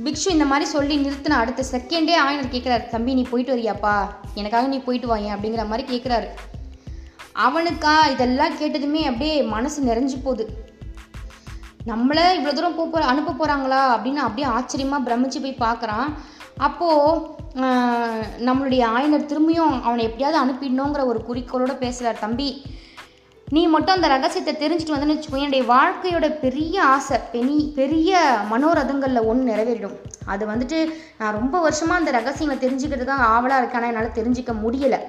பிக்ஷு 0.03 0.29
இந்த 0.29 0.45
மாதிரி 0.45 0.65
சொல்லி 0.69 0.95
நிறுத்தின 0.97 1.37
அடுத்த 1.41 1.63
செகண்டே 1.71 2.15
ஆயனர் 2.25 2.53
கேட்குறாரு 2.53 2.85
தம்பி 2.89 3.13
நீ 3.13 3.23
போயிட்டு 3.31 3.53
வரியாப்பா. 3.55 3.95
எனக்காக 4.33 4.67
நீ 4.67 4.77
போயிட்டு 4.87 5.07
வாங்க 5.07 5.27
அப்படிங்கிற 5.35 5.63
மாதிரி 5.67 5.85
கேட்குறாரு 5.91 6.27
அவனுக்கா 7.45 7.93
இதெல்லாம் 8.11 8.57
கேட்டதுமே 8.59 9.01
அப்படியே 9.09 9.35
மனசு 9.55 9.79
நிறைஞ்சு 9.83 10.17
போகுது. 10.23 10.45
நம்மளை 11.87 12.25
இவ்வளோ 12.37 12.53
தூரம் 12.53 12.75
போக 12.75 12.87
போகிற 12.89 13.09
அனுப்ப 13.11 13.31
போகிறாங்களா 13.31 13.81
அப்படின்னு 13.93 14.21
அப்படியே 14.27 14.47
ஆச்சரியமாக 14.57 15.05
பிரமிச்சு 15.07 15.41
போய் 15.41 15.63
பார்க்குறான் 15.65 16.07
அப்போது 16.57 17.33
நம்மளுடைய 18.47 18.83
ஆயனர் 18.95 19.29
திரும்பியும் 19.31 19.75
அவனை 19.81 20.03
எப்படியாவது 20.05 20.37
அனுப்பிடணுங்கிற 20.43 21.03
ஒரு 21.05 21.19
குறிக்கோளோட 21.27 21.73
பேசுகிறார் 21.77 22.19
தம்பி 22.19 22.49
நீ 23.53 23.61
மட்டும் 23.73 23.95
அந்த 23.95 24.07
ரகசியத்தை 24.13 24.53
தெரிஞ்சுட்டு 24.61 24.93
வந்தேன்னு 24.93 25.15
வச்சுக்கோ 25.15 25.41
என்னுடைய 25.41 25.63
வாழ்க்கையோட 25.73 26.27
பெரிய 26.43 26.75
ஆசை 26.93 27.17
பெனி 27.33 27.57
பெரிய 27.79 28.21
மனோரதங்களில் 28.51 29.27
ஒன்று 29.31 29.43
நிறைவேறிடும். 29.51 29.97
அது 30.33 30.43
வந்துட்டு 30.51 30.77
நான் 31.19 31.37
ரொம்ப 31.39 31.59
வருஷமாக 31.65 31.99
அந்த 32.01 32.11
ரகசியங்களை 32.17 32.57
தெரிஞ்சுக்கிறதுக்காக 32.63 33.27
ஆவலாக 33.35 33.61
இருக்கேன். 33.61 33.81
ஆனால் 33.81 33.91
என்னால் 33.93 34.17
தெரிஞ்சிக்க 34.19 34.53
முடியலை. 34.63 34.99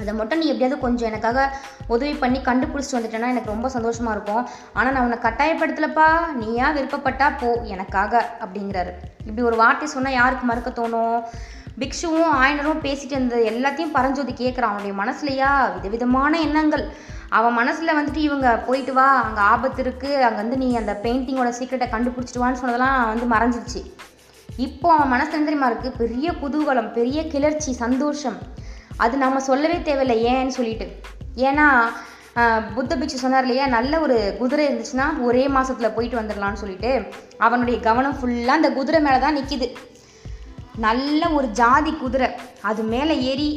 அதை 0.00 0.12
மட்டும் 0.18 0.40
நீ 0.42 0.46
எப்படியாவது 0.50 0.84
கொஞ்சம் 0.84 1.08
எனக்காக 1.10 1.46
உதவி 1.94 2.14
பண்ணி 2.22 2.38
கண்டுபிடிச்சிட்டு 2.50 2.98
வந்துட்டேன்னா 2.98 3.32
எனக்கு 3.34 3.52
ரொம்ப 3.54 3.68
சந்தோஷமாக 3.76 4.14
இருக்கும். 4.16 4.44
ஆனால் 4.78 4.94
நான் 4.94 5.06
உன்னை 5.08 5.18
கட்டாயப்படுத்தலப்பா. 5.26 6.08
நீயா 6.42 6.68
விருப்பப்பட்டா 6.78 7.28
போ 7.42 7.50
எனக்காக 7.74 8.22
அப்படிங்கிறாரு. 8.44 8.94
இப்படி 9.28 9.44
ஒரு 9.50 9.58
வார்த்தை 9.64 9.88
சொன்னால் 9.96 10.18
யாருக்கு 10.20 10.46
மறுக்க 10.52 10.70
தோணும்? 10.80 11.18
பிக்ஷுவும் 11.80 12.32
ஆயனரும் 12.42 12.82
பேசிட்டு 12.86 13.14
இருந்தது 13.16 13.44
எல்லாத்தையும் 13.52 13.94
பரஞ்சோதி 13.96 14.32
கேட்குறான் 14.42 14.72
அவனுடைய 14.72 14.94
மனசுலையா? 15.00 15.50
விதவிதமான 15.76 16.40
எண்ணங்கள். 16.46 16.84
அவன் 17.38 17.58
மனசில் 17.60 17.96
வந்துட்டு 17.98 18.20
இவங்க 18.28 18.48
போயிட்டு 18.66 18.92
வா. 18.98 19.06
அங்கே 19.26 19.42
ஆபத்து 19.52 19.80
இருக்குது 19.84 20.22
அங்கே 20.26 20.40
வந்து 20.42 20.56
நீ 20.62 20.68
அந்த 20.80 20.92
பெயிண்டிங்கோட 21.04 21.52
சீக்கிரட்டை 21.58 21.88
கண்டுபிடிச்சிட்டு 21.94 22.42
வான்னு 22.42 22.60
சொன்னதெல்லாம் 22.60 22.98
வந்து 23.12 23.26
மறைஞ்சிருச்சு. 23.34 23.82
இப்போ 24.66 24.88
அவன் 24.96 25.12
மனசு 25.14 25.32
தெரியுமா 25.32 25.68
இருக்குது 25.70 25.98
பெரிய 26.02 26.26
குதூகலம் 26.42 26.90
பெரிய 26.98 27.20
கிளர்ச்சி 27.34 27.72
சந்தோஷம். 27.84 28.38
அது 29.04 29.14
நம்ம 29.24 29.40
சொல்லவே 29.50 29.78
தேவையில்லை. 29.88 30.16
ஏன்னு 30.32 30.56
சொல்லிட்டு. 30.58 30.86
ஏன்னா 31.48 31.66
புத்த 32.76 32.92
பிக்ஷு 33.00 33.18
சொன்னார் 33.22 33.44
இல்லையா? 33.46 33.64
நல்ல 33.74 33.92
ஒரு 34.04 34.16
குதிரை 34.38 34.62
இருந்துச்சுன்னா 34.68 35.06
ஒரே 35.28 35.42
மாதத்தில் 35.56 35.94
போயிட்டு 35.96 36.20
வந்துடலாம்னு 36.20 36.62
சொல்லிட்டு. 36.62 36.92
அவனுடைய 37.46 37.76
கவனம் 37.88 38.16
ஃபுல்லாக 38.20 38.58
அந்த 38.60 38.70
குதிரை 38.78 39.00
மேலே 39.06 39.18
தான் 39.24 39.36
நிற்கிது 39.38 39.68
நல்ல 40.86 41.30
ஒரு 41.30 41.46
ஜாதி 41.60 41.92
குதிரை. 41.92 42.28
அது 42.62 42.82
மேலே 42.82 43.14
ஏறி 43.30 43.48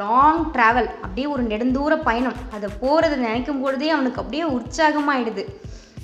லாங் 0.00 0.42
ட்ராவல் 0.54 0.88
அப்படியே 1.04 1.26
ஒரு 1.26 1.42
நெடுந்தூர 1.42 1.94
பயணம். 2.08 2.36
அதை 2.54 2.68
போகிறத 2.82 3.14
நினைக்கும் 3.16 3.62
பொழுதே 3.62 3.88
அவனுக்கு 3.90 4.20
அப்படியே 4.22 4.44
உற்சாகமாகிடுது 4.56 5.44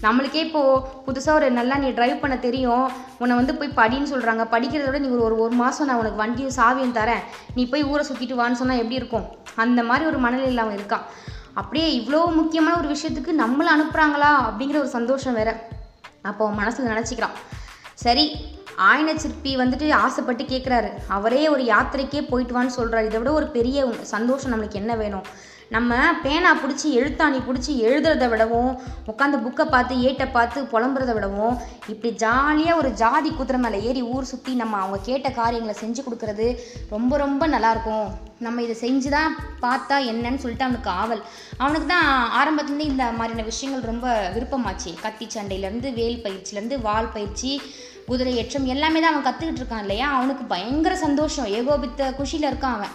நம்மளுக்கே 0.04 0.40
இப்போது 0.46 0.80
புதுசாக 1.06 1.38
ஒரு 1.38 1.48
நல்லா 1.50 1.76
நீ 1.82 1.88
ட்ரைவ் 1.88 2.22
பண்ண 2.22 2.36
தெரியும். 2.36 2.86
உன்னை 3.18 3.34
வந்து 3.40 3.54
போய் 3.58 3.76
படின்னு 3.80 4.10
சொல்கிறாங்க 4.12 4.44
படிக்கிறத 4.54 4.86
விட 4.86 4.98
நீ 4.98 5.08
ஒரு 5.08 5.24
ஒரு 5.24 5.36
ஒரு 5.38 5.54
மாதம் 5.60 5.86
நான் 5.86 6.00
உனக்கு 6.02 6.22
வண்டியும் 6.22 6.56
சாவியும் 6.56 6.96
தரேன். 6.98 7.22
நீ 7.54 7.64
போய் 7.72 7.84
ஊரை 7.90 8.06
சுற்றிட்டு 8.08 8.40
வான்னு 8.40 8.60
சொன்னால் 8.60 8.80
எப்படி 8.82 9.00
இருக்கும்? 9.00 9.26
அந்த 9.64 9.82
மாதிரி 9.82 10.06
ஒரு 10.10 10.18
மனநிலையில் 10.18 10.64
அவன் 10.64 10.78
இருக்கான். 10.78 11.04
அப்படியே 11.54 11.88
இவ்வளோ 12.00 12.20
முக்கியமான 12.40 12.74
ஒரு 12.76 12.90
விஷயத்துக்கு 12.94 13.32
நம்மளை 13.42 13.70
அனுப்புகிறாங்களா 13.74 14.32
அப்படிங்கிற 14.48 14.78
ஒரு 14.84 14.88
சந்தோஷம் 14.88 15.34
வேற. 15.34 15.52
அப்போ 16.22 16.44
அவன் 16.44 16.60
மனசில் 16.62 16.90
நினச்சிக்கிறான். 16.92 17.36
சரி 17.94 18.26
ஆயன 18.76 19.14
சிற்பி 19.14 19.56
வந்துட்டு 19.56 19.90
ஆசைப்பட்டு 19.90 20.44
கேட்குறாரு 20.44 20.92
அவரே 21.08 21.48
ஒரு 21.48 21.62
யாத்திரைக்கே 21.62 22.28
போயிட்டு 22.28 22.62
வான்னு 22.62 22.76
சொல்கிறாரு 22.76 23.04
இதை 23.04 23.18
விட 23.18 23.32
ஒரு 23.32 23.46
பெரிய 23.46 23.92
சந்தோஷம் 24.00 24.52
நம்மளுக்கு 24.52 24.72
என்ன 24.72 24.96
வேணும்? 24.96 25.24
நம்ம 25.68 25.94
பேனா 26.22 26.54
பிடிச்சி 26.54 26.84
எழுத்தாணி 26.84 27.38
பிடிச்சி 27.38 27.68
எழுதுறத 27.68 28.28
விடவும் 28.28 28.80
உட்காந்து 29.06 29.36
புக்கை 29.36 29.64
பார்த்து 29.64 29.94
ஏட்டை 29.94 30.30
பார்த்து 30.32 30.62
புலம்புறத 30.62 31.12
விடவும் 31.12 31.58
இப்படி 31.86 32.14
ஜாலியாக 32.14 32.76
ஒரு 32.76 32.92
ஜாதி 32.92 33.30
குதிரை 33.30 33.60
மேலே 33.60 33.82
ஏறி 33.82 34.02
ஊர் 34.02 34.24
சுற்றி 34.24 34.54
நம்ம 34.54 34.76
அவங்க 34.76 34.98
கேட்ட 35.02 35.30
காரியங்களை 35.30 35.80
செஞ்சு 35.80 36.04
கொடுக்கறது 36.04 36.58
ரொம்ப 36.90 37.16
ரொம்ப 37.16 37.48
நல்லாயிருக்கும் 37.48 38.06
நம்ம 38.38 38.62
இதை 38.62 38.76
செஞ்சு 38.80 39.08
தான் 39.08 39.36
பார்த்தா 39.62 39.94
என்னன்னு 39.94 40.36
சொல்லிட்டு 40.36 40.64
அவனுக்கு 40.64 40.90
ஆவல். 40.90 41.22
அவனுக்கு 41.56 41.86
தான் 41.86 42.30
ஆரம்பத்துலேருந்து 42.40 42.90
இந்த 42.92 43.04
மாதிரியான 43.04 43.42
விஷயங்கள் 43.42 43.90
ரொம்ப 43.90 44.30
விருப்பமாச்சு. 44.34 45.00
கத்தி 45.02 45.26
சண்டையிலேருந்து 45.34 45.94
வேல் 45.94 46.22
பயிற்சியிலேருந்து 46.22 46.80
வால் 46.80 47.12
பயிற்சி 47.12 47.62
குதிரை 48.08 48.32
ஏற்றம் 48.40 48.70
எல்லாமே 48.74 48.98
தான் 49.00 49.12
அவன் 49.12 49.26
கற்றுக்கிட்டு 49.26 49.62
இருக்கான் 49.62 49.84
இல்லையா? 49.84 50.06
அவனுக்கு 50.16 50.44
பயங்கர 50.52 50.94
சந்தோஷம். 51.04 51.50
ஏகோபித்த 51.58 52.10
குஷியில் 52.18 52.48
இருக்கான் 52.50 52.76
அவன். 52.78 52.94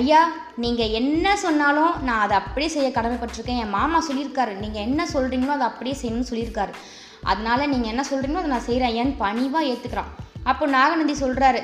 ஐயா 0.00 0.20
நீங்கள் 0.64 0.94
என்ன 1.00 1.36
சொன்னாலும் 1.44 1.94
நான் 2.06 2.22
அதை 2.24 2.36
அப்படியே 2.40 2.70
செய்ய 2.74 2.88
கடமைப்பட்டிருக்கேன். 2.98 3.60
என் 3.62 3.76
மாமா 3.78 3.98
சொல்லியிருக்காரு. 4.08 4.52
நீங்கள் 4.64 4.84
என்ன 4.88 5.06
சொல்கிறீங்களோ 5.14 5.54
அதை 5.56 5.66
அப்படியே 5.70 5.96
செய்யணும்னு 6.00 6.30
சொல்லியிருக்காரு. 6.30 6.74
அதனால 7.30 7.60
நீங்கள் 7.72 7.92
என்ன 7.92 8.04
சொல்கிறீங்களோ 8.10 8.42
அதை 8.42 8.52
நான் 8.54 8.68
செய்கிறேன் 8.68 8.96
ஏன்னு 9.00 9.20
பணிவாக 9.24 9.70
ஏற்றுக்கிறான் 9.72 10.12
அப்போ 10.50 10.64
நாகநந்தி 10.76 11.14
சொல்கிறாரு 11.24 11.60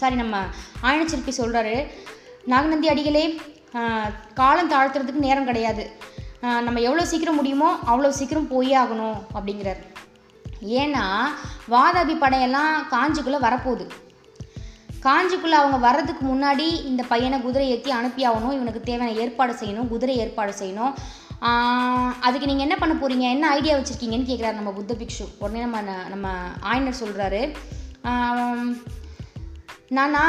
சாரி 0.00 0.16
நம்ம 0.22 0.36
ஆயனச்சிற்பி 0.88 1.32
சொல்கிறாரு 1.40 1.74
நாகநந்தி 2.52 2.88
அடிகளே 2.92 3.24
காலம் 4.40 4.72
தாழ்த்துறதுக்கு 4.72 5.26
நேரம் 5.26 5.48
கிடையாது. 5.50 5.84
நம்ம 6.66 6.80
எவ்வளோ 6.88 7.04
சீக்கிரம் 7.10 7.38
முடியுமோ 7.40 7.68
அவ்வளோ 7.90 8.10
சீக்கிரம் 8.18 8.50
போயே 8.54 8.74
ஆகணும் 8.82 9.18
அப்படிங்கிறார். 9.36 9.82
ஏன்னா 10.80 11.04
வாதாபி 11.74 12.16
படையெல்லாம் 12.24 12.72
காஞ்சிக்குள்ளே 12.94 13.40
வரப்போகுது. 13.46 13.86
காஞ்சிக்குள்ளே 15.06 15.56
அவங்க 15.60 15.78
வர்றதுக்கு 15.86 16.22
முன்னாடி 16.26 16.66
இந்த 16.90 17.02
பையனை 17.12 17.38
குதிரை 17.40 17.66
ஏற்றி 17.74 17.90
அனுப்பி 17.90 18.22
ஆகணும் 18.28 18.56
இவனுக்கு 18.56 18.80
தேவையான 18.88 19.18
ஏற்பாடு 19.22 19.52
செய்யணும் 19.60 19.90
குதிரை 19.92 20.16
ஏற்பாடு 20.24 20.52
செய்யணும். 20.60 20.94
அதுக்கு 22.26 22.48
நீங்கள் 22.50 22.66
என்ன 22.66 22.76
பண்ண 22.80 22.94
போகிறீங்க 22.94 23.26
என்ன 23.34 23.48
ஐடியா 23.58 23.74
வச்சுருக்கீங்கன்னு 23.76 24.30
கேட்குறாரு 24.30 24.60
நம்ம 24.60 24.72
புத்த 24.78 24.94
பிக்ஷு. 25.00 25.26
உடனே 25.38 25.60
நம்ம 25.66 25.80
நம்ம 26.12 26.28
ஆயனர் 26.70 27.00
சொல்கிறாரு 27.02 27.42
நானா 29.96 30.22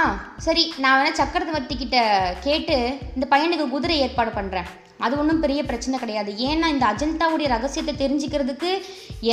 சரி 0.46 0.64
நான் 0.84 0.98
வேணால் 0.98 1.20
சக்கரவர்த்தி 1.20 1.76
கிட்ட 1.78 1.98
கேட்டு 2.46 2.76
இந்த 3.16 3.26
பையனுக்கு 3.32 3.66
குதிரை 3.70 3.96
ஏற்பாடு 4.00 4.32
பண்ணுறேன் 4.36 4.68
அது 5.06 5.14
ஒன்றும் 5.22 5.42
பெரிய 5.44 5.62
பிரச்சனை 5.70 5.98
கிடையாது. 6.04 6.32
ஏன்னா 6.50 6.68
இந்த 6.76 6.86
அஜந்தாவுடைய 6.94 7.50
ரகசியத்தை 7.56 7.94
தெரிஞ்சுக்கிறதுக்கு 8.04 8.72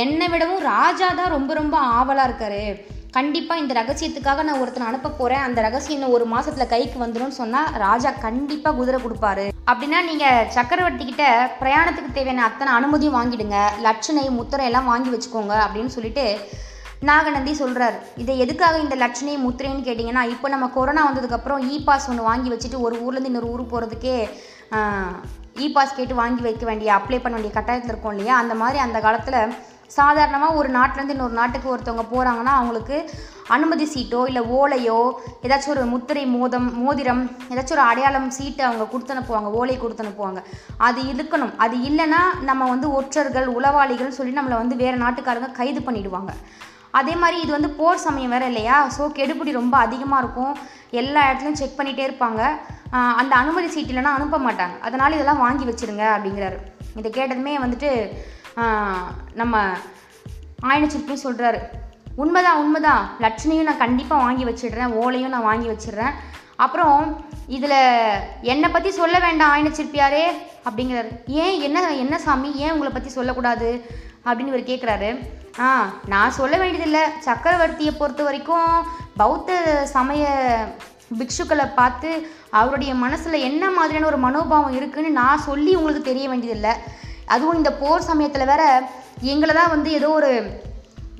என்னை 0.03 0.27
விடவும் 0.33 0.65
ராஜா 0.73 1.07
தான் 1.19 1.33
ரொம்ப 1.37 1.53
ரொம்ப 1.61 1.77
ஆவலாக 1.97 2.27
இருக்காரு. 2.29 2.65
கண்டிப்பாக 3.17 3.61
இந்த 3.63 3.73
ரகசியத்துக்காக 3.81 4.43
நான் 4.45 4.61
ஒருத்தனை 4.61 4.87
அனுப்ப 4.89 5.11
போகிறேன் 5.19 5.43
அந்த 5.47 5.59
ரகசியம் 5.65 5.97
இன்னும் 5.97 6.15
ஒரு 6.15 6.25
மாதத்தில் 6.33 6.71
கைக்கு 6.73 6.97
வந்துடும்னு 7.03 7.39
சொன்னால் 7.41 7.69
ராஜா 7.85 8.09
கண்டிப்பாக 8.25 8.77
குதிரை 8.79 8.99
கொடுப்பாரு. 9.03 9.45
அப்படின்னா 9.71 9.99
நீங்கள் 10.09 10.49
சக்கரவர்த்தி 10.57 11.05
கிட்ட 11.05 11.25
பிரயாணத்துக்கு 11.61 12.11
தேவையான 12.17 12.43
அத்தனை 12.49 12.71
அனுமதியும் 12.79 13.17
வாங்கிடுங்க. 13.19 13.59
லட்சணை 13.87 14.25
முத்திரை 14.39 14.65
எல்லாம் 14.71 14.89
வாங்கி 14.91 15.13
வச்சுக்கோங்க 15.13 15.55
அப்படின்னு 15.65 15.95
சொல்லிட்டு 15.97 16.25
நாகநந்தி 17.09 17.53
சொல்கிறார் 17.61 17.97
இதை 18.23 18.33
எதுக்காக 18.43 18.75
இந்த 18.83 18.95
லட்சணை 19.01 19.33
முத்திரைன்னு 19.45 19.87
கேட்டிங்கன்னா 19.87 20.23
இப்போ 20.33 20.47
நம்ம 20.53 20.67
கொரோனா 20.75 21.01
வந்ததுக்கப்புறம் 21.07 21.63
இ 21.73 21.77
பாஸ் 21.87 22.07
ஒன்று 22.11 22.29
வாங்கி 22.29 22.51
வச்சுட்டு 22.53 22.83
ஒரு 22.85 22.95
ஊர்லேருந்து 23.05 23.31
இன்னொரு 23.31 23.51
ஊர் 23.55 23.71
போகிறதுக்கே 23.71 24.19
இ 25.55 25.65
பாஸ் 25.73 25.95
கேட்டு 25.95 26.15
வாங்கி 26.15 26.41
வைக்க 26.41 26.63
வேண்டிய 26.65 26.89
அப்ளை 26.93 27.17
பண்ண 27.21 27.35
வேண்டிய 27.35 27.53
கட்டாயத்தில் 27.55 27.91
இருக்கோம் 27.91 28.13
இல்லையா? 28.13 28.33
அந்த 28.37 28.53
மாதிரி 28.53 28.79
அந்த 28.79 28.97
காலத்தில் 28.99 29.53
சாதாரணமாக 29.89 30.57
ஒரு 30.59 30.69
நாட்டிலேருந்து 30.69 31.15
இன்னொரு 31.15 31.35
நாட்டுக்கு 31.39 31.67
ஒருத்தவங்க 31.73 32.05
போகிறாங்கன்னா 32.13 32.53
அவங்களுக்கு 32.59 32.97
அனுமதி 33.47 33.85
சீட்டோ 33.85 34.21
இல்லை 34.27 34.41
ஓலையோ 34.57 34.97
ஏதாச்சும் 35.45 35.73
ஒரு 35.75 35.83
முத்திரை 35.85 36.23
மோதம் 36.25 36.67
மோதிரம் 36.81 37.21
ஏதாச்சும் 37.51 37.77
ஒரு 37.77 37.85
அடையாளம் 37.91 38.29
சீட்டை 38.29 38.65
அவங்க 38.65 38.85
கொடுத்து 38.85 39.13
அனுப்புவாங்க 39.15 39.51
ஓலை 39.59 39.77
கொடுத்து 39.77 40.05
அனுப்புவாங்க. 40.05 40.41
அது 40.87 41.01
இருக்கணும் 41.13 41.53
அது 41.57 41.77
இல்லைன்னா 41.89 42.21
நம்ம 42.49 42.69
வந்து 42.73 42.91
ஒற்றர்கள் 42.91 43.47
உளவாளிகள் 43.57 44.15
சொல்லி 44.19 44.39
நம்மளை 44.39 44.57
வந்து 44.63 44.75
வேறு 44.75 45.03
நாட்டுக்காரங்க 45.05 45.51
கைது 45.51 45.81
பண்ணிவிடுவாங்க 45.81 46.33
அதே 46.99 47.13
மாதிரி 47.21 47.37
இது 47.43 47.51
வந்து 47.57 47.69
போர் 47.79 48.03
சமயம் 48.05 48.33
வேறு 48.35 48.47
இல்லையா? 48.51 48.77
ஸோ 48.95 49.03
கெடுபிடி 49.17 49.51
ரொம்ப 49.61 49.75
அதிகமாக 49.85 50.21
இருக்கும். 50.23 50.53
எல்லா 51.01 51.21
இடத்துலையும் 51.27 51.59
செக் 51.61 51.77
பண்ணிகிட்டே 51.79 52.07
இருப்பாங்க. 52.07 52.41
அந்த 53.21 53.33
அனுமதி 53.41 53.69
சீட் 53.73 53.91
இல்லைனா 53.93 54.13
அனுப்ப 54.17 54.37
மாட்டாங்க. 54.45 54.75
அதனால் 54.87 55.15
இதெல்லாம் 55.17 55.43
வாங்கி 55.45 55.65
வச்சுருங்க 55.69 56.05
அப்படிங்கிறாரு. 56.15 56.59
இதை 56.99 57.09
கேட்டதுமே 57.17 57.55
வந்துட்டு 57.63 57.89
நம்ம 59.41 59.55
ஆயனச்சிற்பியும் 60.71 61.25
சொல்கிறாரு 61.25 61.59
உண்மைதான் 62.23 62.59
உண்மைதான் 62.63 63.03
லட்சணையும் 63.23 63.67
நான் 63.69 63.83
கண்டிப்பாக 63.83 64.25
வாங்கி 64.25 64.45
வச்சிடுறேன். 64.49 64.93
ஓலையும் 65.01 65.33
நான் 65.35 65.49
வாங்கி 65.49 65.67
வச்சிடுறேன். 65.71 66.13
அப்புறம் 66.65 66.99
இதில் 67.55 67.79
என்னை 68.51 68.67
பற்றி 68.75 68.91
சொல்ல 68.99 69.15
வேண்டாம் 69.25 69.53
ஆயனச்சிற்பியாரே 69.55 70.25
அப்படிங்கிறாரு. 70.67 71.09
ஏன் 71.43 71.57
என்ன 71.67 71.87
என்ன 72.03 72.17
சாமி? 72.25 72.49
ஏன் 72.63 72.73
உங்களை 72.75 72.91
பற்றி 72.93 73.11
சொல்லக்கூடாது? 73.17 73.69
அப்படின்னு 74.27 74.51
இவர் 74.51 74.69
கேட்குறாரு 74.69 75.09
ஆ 75.63 75.67
நான் 76.13 76.35
சொல்ல 76.37 76.55
வேண்டியதில்லை. 76.61 77.03
சக்கரவர்த்தியை 77.27 77.91
பொறுத்த 77.99 78.21
வரைக்கும் 78.27 78.71
பௌத்த 79.21 79.59
சமய 79.93 80.23
பிக்ஷுக்களை 81.19 81.65
பார்த்து 81.79 82.09
அவருடைய 82.59 82.91
மனசில் 83.03 83.45
என்ன 83.49 83.63
மாதிரியான 83.77 84.09
ஒரு 84.11 84.19
மனோபாவம் 84.25 84.75
இருக்குன்னு 84.77 85.11
நான் 85.21 85.45
சொல்லி 85.49 85.71
உங்களுக்கு 85.79 86.09
தெரிய 86.11 86.25
வேண்டியதில்லை. 86.31 86.73
அதுவும் 87.33 87.59
இந்த 87.59 87.71
போர் 87.81 88.07
சமயத்தில் 88.11 88.49
வேற 88.51 88.63
எங்களை 89.33 89.53
தான் 89.55 89.73
வந்து 89.75 89.91
ஏதோ 89.99 90.09
ஒரு 90.19 90.31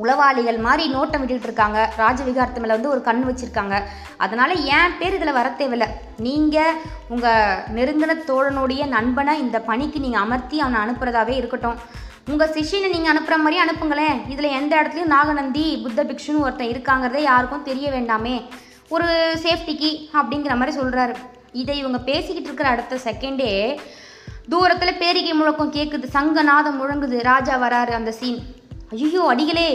உளவாளிகள் 0.03 0.57
மாதிரி 0.65 0.83
நோட்டம் 0.93 1.21
விட்டுக்கிட்டு 1.21 1.49
இருக்காங்க. 1.49 1.79
ராஜவிகாரத்து 2.01 2.61
மேலே 2.61 2.75
வந்து 2.77 2.93
ஒரு 2.93 3.01
கண் 3.09 3.21
வச்சுருக்காங்க. 3.27 3.75
அதனால் 4.23 4.53
என் 4.77 4.95
பேர் 4.99 5.15
இதில் 5.17 5.37
வர 5.37 5.49
தேவையில்லை. 5.59 5.87
நீங்கள் 6.25 6.79
உங்கள் 7.13 7.61
நெருங்கின 7.77 8.17
தோழனுடைய 8.29 8.85
நண்பனை 8.95 9.35
இந்த 9.45 9.59
பணிக்கு 9.69 9.99
நீங்கள் 10.05 10.25
அமர்த்தி 10.25 10.59
அவனை 10.63 10.79
அனுப்புகிறதாவே 10.85 11.35
இருக்கட்டும். 11.41 11.79
உங்கள் 12.31 12.53
சிஷியனை 12.53 12.87
நீங்கள் 12.93 13.11
அனுப்புகிற 13.11 13.35
மாதிரி 13.37 13.57
அனுப்புங்களேன் 13.63 14.19
இதில் 14.31 14.55
எந்த 14.59 14.71
இடத்துலையும் 14.77 15.11
நாகநந்தி 15.15 15.65
புத்த 15.83 16.03
பிக்ஷுன்னு 16.03 16.43
ஒருத்தன் 16.45 16.71
இருக்காங்கிறதே 16.73 17.21
யாருக்கும் 17.25 17.67
தெரிய 17.67 17.87
வேண்டாமே. 17.95 18.33
ஒரு 18.93 19.07
சேஃப்டிக்கு 19.43 19.91
அப்படிங்கிற 20.19 20.53
மாதிரி 20.59 20.73
சொல்கிறாரு 20.79 21.13
இதை 21.61 21.77
இவங்க 21.81 21.99
பேசிக்கிட்டு 22.09 22.49
இருக்கிற 22.49 22.69
அடுத்த 22.69 22.99
செகண்டே 23.05 23.51
தூரத்தில் 24.53 24.99
பேரிகை 25.03 25.33
முழக்கம் 25.33 25.73
கேட்குது 25.77 26.07
சங்கநாதம் 26.17 26.79
முழங்குது. 26.81 27.19
ராஜா 27.31 27.57
வராரு 27.65 27.93
அந்த 27.99 28.13
சீன் 28.19 28.41
ஐயோ 28.89 29.23
அடிகளே. 29.33 29.69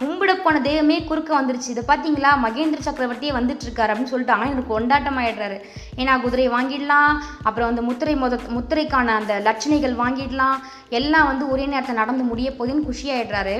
கும்பிட 0.00 0.32
போன 0.42 0.60
தெய்வமே 0.66 0.94
குறுக்க 1.08 1.30
வந்துருச்சு. 1.38 1.68
இதை 1.72 1.82
பார்த்தீங்களா 1.88 2.30
மகேந்திர 2.44 2.80
சக்கரவர்த்தியே 2.86 3.32
வந்துட்டு 3.38 3.64
இருக்காரு 3.66 3.92
அப்படின்னு 3.92 4.12
சொல்லிட்டு 4.12 4.34
ஆனால் 4.34 4.66
கொண்டாட்டம் 4.70 5.18
ஆயிடுறாரு 5.22 5.58
ஏன்னா 6.00 6.14
குதிரையை 6.20 6.50
வாங்கிடலாம். 6.54 7.12
அப்புறம் 7.48 7.68
அந்த 7.68 7.82
முத்திரை 7.88 8.14
முத 8.22 8.38
முத்திரைக்கான 8.56 9.14
அந்த 9.20 9.34
லட்சணைகள் 9.48 10.00
வாங்கிடலாம். 10.02 10.58
எல்லாம் 11.00 11.26
வந்து 11.26 11.50
ஒரே 11.50 11.66
நேரத்தில் 11.66 12.00
நடந்து 12.02 12.24
முடிய 12.24 12.50
போதுன்னு 12.58 12.88
குஷியாயிடுறாரு. 12.88 13.56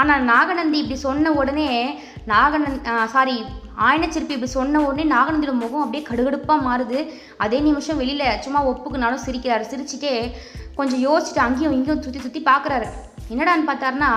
ஆனால் 0.00 0.22
நாகநந்தி 0.32 0.78
இப்படி 0.82 0.98
சொன்ன 1.06 1.32
உடனே 1.40 1.70
நாகநந்த் 2.32 2.88
சாரி 3.14 3.36
ஆயனச்சிற்பி 3.86 4.34
இப்படி 4.36 4.52
சொன்ன 4.58 4.80
உடனே 4.86 5.04
நாகநந்தியோட 5.14 5.54
முகம் 5.62 5.84
அப்படியே 5.84 6.04
கடுகடுப்பாக 6.08 6.66
மாறுது. 6.68 6.98
அதே 7.44 7.58
நிமிஷம் 7.66 8.00
வெளியில் 8.02 8.40
சும்மா 8.44 8.60
ஒப்புக்குனாலும் 8.70 9.24
சிரிக்கிறாரு. 9.26 9.64
சிரிச்சுட்டே 9.72 10.14
கொஞ்சம் 10.78 11.02
யோசிச்சுட்டு 11.06 11.44
அங்கேயும் 11.46 11.76
இங்கேயும் 11.76 12.02
சுற்றி 12.04 12.20
சுற்றி 12.24 12.42
பார்க்குறாரு 12.50 12.88
என்னடான்னு 13.32 13.68
பார்த்தாருன்னா 13.70 14.10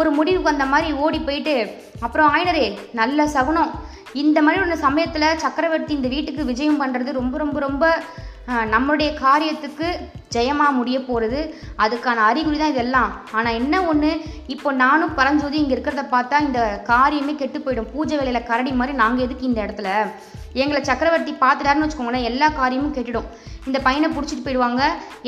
ஒரு 0.00 0.10
முடிவுக்கு 0.16 0.52
அந்த 0.54 0.66
மாதிரி 0.72 0.88
ஓடி 1.04 1.18
போயிட்டு 1.28 1.54
அப்புறம் 2.06 2.28
ஆயனரே 2.34 2.66
நல்ல 3.00 3.26
சகுனம். 3.36 3.70
இந்த 4.22 4.38
மாதிரி 4.44 4.60
ஒரு 4.66 4.76
சமயத்தில் 4.86 5.38
சக்கரவர்த்தி 5.44 5.92
இந்த 5.98 6.08
வீட்டுக்கு 6.14 6.48
விஜயம் 6.50 6.80
பண்ணுறது 6.82 7.10
ரொம்ப 7.20 7.34
ரொம்ப 7.42 7.58
ரொம்ப 7.66 7.84
நம்மளுடைய 8.74 9.10
காரியத்துக்கு 9.24 9.88
ஜெயமாக 10.34 10.76
முடிய 10.78 10.96
போகிறது 11.06 11.40
அதுக்கான 11.84 12.24
அறிகுறி 12.30 12.58
தான் 12.58 12.72
இதெல்லாம். 12.74 13.10
ஆனால் 13.36 13.56
என்ன 13.60 13.74
ஒன்று 13.90 14.10
இப்போ 14.54 14.68
நானும் 14.82 15.14
பரஞ்சோதி 15.18 15.56
இங்கே 15.60 15.74
இருக்கிறத 15.76 16.04
பார்த்தா 16.14 16.36
இந்த 16.46 16.60
காரியமே 16.90 17.32
கெட்டு 17.40 17.58
போயிடும். 17.64 17.90
பூஜை 17.94 18.16
வேலையில் 18.20 18.48
கரடி 18.50 18.72
மாதிரி 18.80 18.94
நாங்கள் 19.02 19.24
எதுக்கு 19.26 19.48
இந்த 19.50 19.60
இடத்துல? 19.66 19.88
எங்களை 20.62 20.80
சக்கரவர்த்தி 20.90 21.32
பார்த்துட்டாருன்னு 21.42 21.86
வச்சுக்கோங்களேன் 21.86 22.28
எல்லா 22.30 22.48
காரியமும் 22.60 22.96
கெட்டுடும். 22.96 23.28
இந்த 23.68 23.78
பையனை 23.86 24.08
பிடிச்சிட்டு 24.14 24.46
போயிடுவாங்க. 24.46 24.82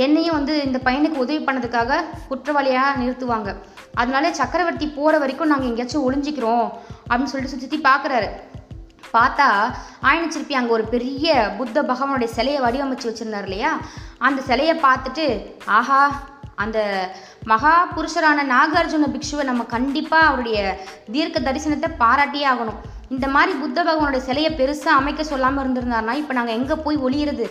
என்னையும் 0.04 0.36
வந்து 0.38 0.54
இந்த 0.68 0.78
பையனுக்கு 0.86 1.22
உதவி 1.24 1.40
பண்ணதுக்காக 1.48 2.00
குற்றவாளியாக 2.30 2.98
நிறுத்துவாங்க. 3.02 3.50
அதனால 4.00 4.26
சக்கரவர்த்தி 4.40 4.86
போகிற 4.98 5.18
வரைக்கும் 5.24 5.52
நாங்கள் 5.52 5.70
எங்கேயாச்சும் 5.70 6.06
ஒளிஞ்சிக்கிறோம் 6.08 6.66
அப்படின்னு 7.08 7.32
சொல்லிட்டு 7.32 7.54
சுற்றி 7.54 7.66
சுற்றி 7.66 7.80
பார்க்குறாரு 7.90 8.28
பார்த்தா 9.14 9.48
ஆயனச்சிருப்பி 10.10 10.54
அங்கே 10.58 10.72
ஒரு 10.76 10.84
பெரிய 10.94 11.26
புத்த 11.58 11.82
பகவானுடைய 11.90 12.30
சிலையை 12.36 12.60
வடிவமைச்சு 12.64 13.08
வச்சுருந்தார் 13.08 13.48
இல்லையா? 13.48 13.72
அந்த 14.26 14.40
சிலையை 14.50 14.74
பார்த்துட்டு 14.86 15.26
ஆஹா 15.78 16.02
அந்த 16.62 16.78
மகா 17.50 17.74
புருஷரான 17.96 18.44
நாகார்ஜுன 18.54 19.08
பிக்ஷுவை 19.14 19.44
நம்ம 19.50 19.62
கண்டிப்பாக 19.74 20.28
அவருடைய 20.28 20.58
தீர்க்க 21.14 21.40
தரிசனத்தை 21.40 21.88
பாராட்டியே 22.02 22.46
ஆகணும். 22.52 22.80
இந்த 23.14 23.26
மாதிரி 23.28 23.52
புத்த 23.62 23.78
பகவானுடைய 23.82 24.22
சிலையை 24.28 24.50
பெருசாக 24.60 24.98
அமைக்க 25.00 25.22
சொல்லாமல் 25.30 25.62
இருந்திருந்தாருன்னா 25.64 26.14
இப்போ 26.20 26.34
நாங்கள் 26.38 26.58
எங்கே 26.58 26.76
போய் 26.84 27.02
ஒளியிறது? 27.06 27.46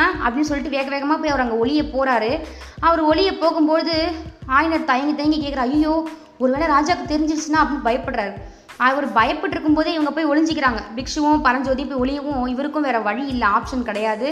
ஆ 0.00 0.04
அப்படின்னு 0.24 0.48
சொல்லிட்டு 0.50 0.74
வேக 0.76 0.88
வேகமாக 0.94 1.18
போய் 1.20 1.32
அவர் 1.34 1.44
அங்கே 1.44 1.60
ஒளிய 1.62 1.82
போகிறாரு 1.94 2.32
அவர் 2.80 3.02
ஒளிய 3.10 3.30
போகும்போது 3.38 3.94
ஆயனர் 4.58 4.90
தயங்கி 4.90 5.14
தயங்கி 5.14 5.38
கேட்குற 5.44 5.64
ஐயோ 5.70 5.94
ஒருவேளை 6.38 6.66
ராஜாவுக்கு 6.74 7.12
தெரிஞ்சிருச்சுன்னா 7.12 7.62
அப்படின்னு 7.62 7.88
பயப்படுறாரு. 7.88 8.34
அவர் 8.84 9.06
பயப்பட்டு 9.16 9.54
இருக்கும்போதே 9.54 9.92
இவங்க 9.96 10.10
போய் 10.16 10.28
ஒளிஞ்சிக்கிறாங்க. 10.30 10.80
பிக்ஷுவும் 10.96 11.42
பரஞ்சோதி 11.46 11.84
போய் 11.90 12.00
ஒளியவும் 12.02 12.42
இவருக்கும் 12.52 12.86
வேறு 12.86 13.00
வழி 13.08 13.24
இல்லை 13.32 13.48
ஆப்ஷன் 13.56 13.86
கிடையாது. 13.88 14.28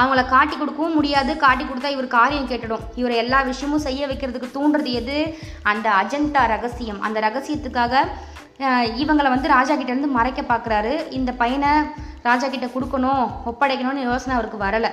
அவங்கள 0.00 0.22
காட்டி 0.34 0.56
கொடுக்கவும் 0.56 0.96
முடியாது. 0.98 1.32
காட்டி 1.44 1.64
கொடுத்தா 1.64 1.90
இவர் 1.96 2.08
காரியம் 2.18 2.50
கேட்டுடும். 2.52 2.84
இவர் 3.02 3.14
எல்லா 3.22 3.40
விஷயமும் 3.50 3.84
செய்ய 3.86 4.06
வைக்கிறதுக்கு 4.10 4.54
தூண்டுறது 4.56 4.92
எது? 5.00 5.18
அந்த 5.72 5.88
அஜந்தா 6.02 6.44
ரகசியம். 6.54 7.00
அந்த 7.08 7.20
ரகசியத்துக்காக 7.28 8.04
இவங்களை 9.02 9.28
வந்து 9.32 9.48
ராஜா 9.56 9.74
கிட்டேருந்து 9.74 10.16
மறைக்க 10.18 10.40
பார்க்குறாரு 10.42 10.94
இந்த 11.18 11.30
பையனை 11.40 11.72
ராஜா 12.28 12.46
கிட்டே 12.52 12.68
கொடுக்கணும் 12.72 13.24
ஒப்படைக்கணும்னு 13.50 14.06
யோசனை 14.08 14.32
அவருக்கு 14.36 14.58
வரலை. 14.64 14.90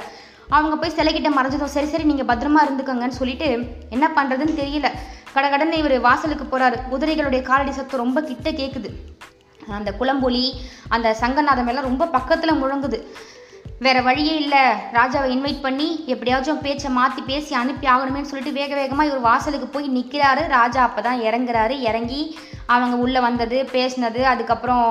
அவங்க 0.55 0.75
போய் 0.81 0.95
சிலைக்கிட்ட 0.97 1.29
மறைஞ்சதும் 1.35 1.71
சரி 1.75 1.87
சரி 1.91 2.05
நீங்கள் 2.09 2.27
பத்திரமா 2.31 2.59
இருந்துக்கோங்கன்னு 2.65 3.19
சொல்லிட்டு 3.19 3.47
என்ன 3.95 4.05
பண்ணுறதுன்னு 4.17 4.59
தெரியல. 4.59 4.89
கடகடன்னு 5.37 5.81
இவர் 5.83 5.95
வாசலுக்கு 6.07 6.45
போகிறாரு 6.47 6.79
குதிரைகளுடைய 6.91 7.41
காலடி 7.49 7.73
சத்தம் 7.77 8.03
ரொம்ப 8.05 8.21
கிட்ட 8.31 8.49
கேட்குது 8.61 8.91
அந்த 9.77 9.91
குளம்பொலி 9.99 10.45
அந்த 10.95 11.07
சங்கநாதம் 11.21 11.69
எல்லாம் 11.71 11.89
ரொம்ப 11.89 12.05
பக்கத்தில் 12.17 12.59
முழங்குது. 12.61 12.99
வேற 13.85 13.97
வழியே 14.07 14.33
இல்லை. 14.41 14.61
ராஜாவை 14.97 15.27
இன்வைட் 15.35 15.63
பண்ணி 15.63 15.87
எப்படியாச்சும் 16.13 16.61
பேச்சை 16.65 16.89
மாற்றி 16.97 17.21
பேசி 17.29 17.53
அனுப்பி 17.61 17.87
ஆகணுமேன்னு 17.93 18.29
சொல்லிட்டு 18.31 18.53
வேக 18.59 18.71
வேகமாக 18.79 19.09
இவர் 19.09 19.25
வாசலுக்கு 19.29 19.67
போய் 19.73 19.87
நிற்கிறாரு 19.95 20.43
ராஜா 20.57 20.81
அப்போ 20.87 21.01
தான் 21.07 21.23
இறங்குறாரு. 21.27 21.75
இறங்கி 21.89 22.21
அவங்க 22.75 22.95
உள்ளே 23.05 23.19
வந்தது 23.27 23.57
பேசினது. 23.73 24.21
அதுக்கப்புறம் 24.33 24.85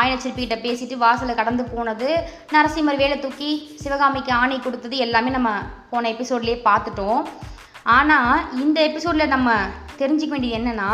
ஆயனச்சிற்பிகிட்ட 0.00 0.56
பேசிட்டு 0.66 0.96
வாசலை 1.04 1.34
கடந்து 1.38 1.64
போனது. 1.72 2.08
நரசிம்மர் 2.54 3.00
வேலை 3.02 3.16
தூக்கி 3.24 3.50
சிவகாமிக்கு 3.84 4.32
ஆணை 4.42 4.58
கொடுத்தது 4.66 4.96
எல்லாமே 5.06 5.32
நம்ம 5.36 5.50
போன 5.92 6.10
எபிசோட்லேயே 6.14 6.58
பார்த்துட்டோம். 6.68 7.22
ஆனால் 7.86 8.32
இந்த 8.54 8.80
எபிசோடில் 8.82 9.28
நம்ம 9.28 9.50
தெரிஞ்சுக்க 9.98 10.30
வேண்டியது 10.30 10.58
என்னென்னா 10.60 10.90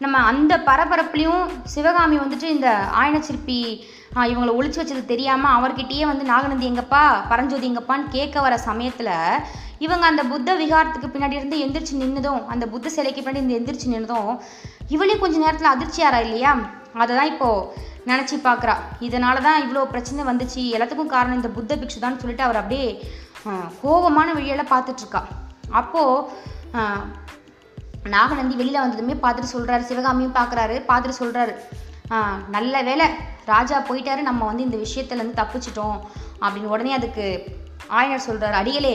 நம்ம 0.00 0.18
அந்த 0.18 0.56
பரபரப்புலேயும் 0.58 1.42
சிவகாமி 1.64 2.16
வந்துட்டு 2.18 2.42
இந்த 2.42 2.68
ஆயனச்சிற்பி 2.92 3.86
இவங்களை 4.30 4.52
ஒழிச்சு 4.54 4.80
வச்சது 4.80 5.04
தெரியாமல் 5.04 5.52
அவர்கிட்டயே 5.52 6.06
வந்து 6.06 6.24
நாகநந்தி 6.24 6.66
எங்கப்பா 6.66 7.28
பரஞ்சோதி 7.28 7.68
எங்கப்பான்னு 7.68 8.08
கேட்க 8.08 8.40
வர 8.40 8.58
சமயத்தில் 8.58 9.12
இவங்க 9.78 10.06
அந்த 10.06 10.22
புத்த 10.22 10.54
விகாரத்துக்கு 10.54 11.08
பின்னாடி 11.08 11.32
இருந்து 11.32 11.56
எந்திரிச்சு 11.58 11.94
நின்னதும் 11.94 12.46
அந்த 12.48 12.66
புத்த 12.66 12.88
சிலைக்கு 12.88 13.20
பின்னாடி 13.20 13.36
இருந்து 13.36 13.58
எந்திரிச்சு 13.58 13.86
நின்னதும் 13.86 14.30
இவளையும் 14.90 15.18
கொஞ்ச 15.18 15.38
நேரத்தில் 15.38 15.72
அதிர்ச்சியாரா 15.74 16.18
இல்லையா? 16.20 16.52
அதை 16.94 17.16
தான் 17.16 17.26
இப்போது 17.26 17.86
நினச்சி 18.06 18.36
பார்க்குறா 18.36 18.74
இதனால 19.00 19.40
தான் 19.40 19.62
இவ்வளோ 19.62 19.84
பிரச்சனை 19.84 20.24
வந்துச்சு. 20.24 20.70
எல்லாத்துக்கும் 20.70 21.06
காரணம் 21.06 21.34
இந்த 21.34 21.48
புத்த 21.48 21.76
பிக்ஷு 21.76 21.98
தான் 21.98 22.18
சொல்லிட்டு 22.18 22.42
அவர் 22.42 22.56
அப்படியே 22.56 22.88
கோபமான 23.82 24.32
வழியெல்லாம் 24.32 24.72
பார்த்துட்ருக்கா 24.72 25.22
அப்போது 25.70 27.08
நாகநந்தி 28.16 28.54
வெளியில் 28.56 28.82
வந்ததுமே 28.82 29.14
பார்த்துட்டு 29.22 29.54
சொல்கிறாரு 29.56 29.80
சிவகாமியும் 29.80 30.34
பார்க்குறாரு 30.34 30.76
பார்த்துட்டு 30.90 31.20
சொல்கிறாரு 31.22 31.54
நல்ல 32.48 32.82
வேலை 32.82 33.06
ராஜா 33.44 33.76
போயிட்டாரு 33.88 34.22
நம்ம 34.28 34.44
வந்து 34.44 34.66
இந்த 34.68 34.76
விஷயத்துலேருந்து 34.76 35.40
தப்பிச்சிட்டோம் 35.40 35.98
அப்படின்னு 36.40 36.72
உடனே 36.74 36.92
அதுக்கு 36.92 37.26
ஆயனர் 37.98 38.28
சொல்கிறாரு 38.28 38.56
அடிகளே 38.60 38.94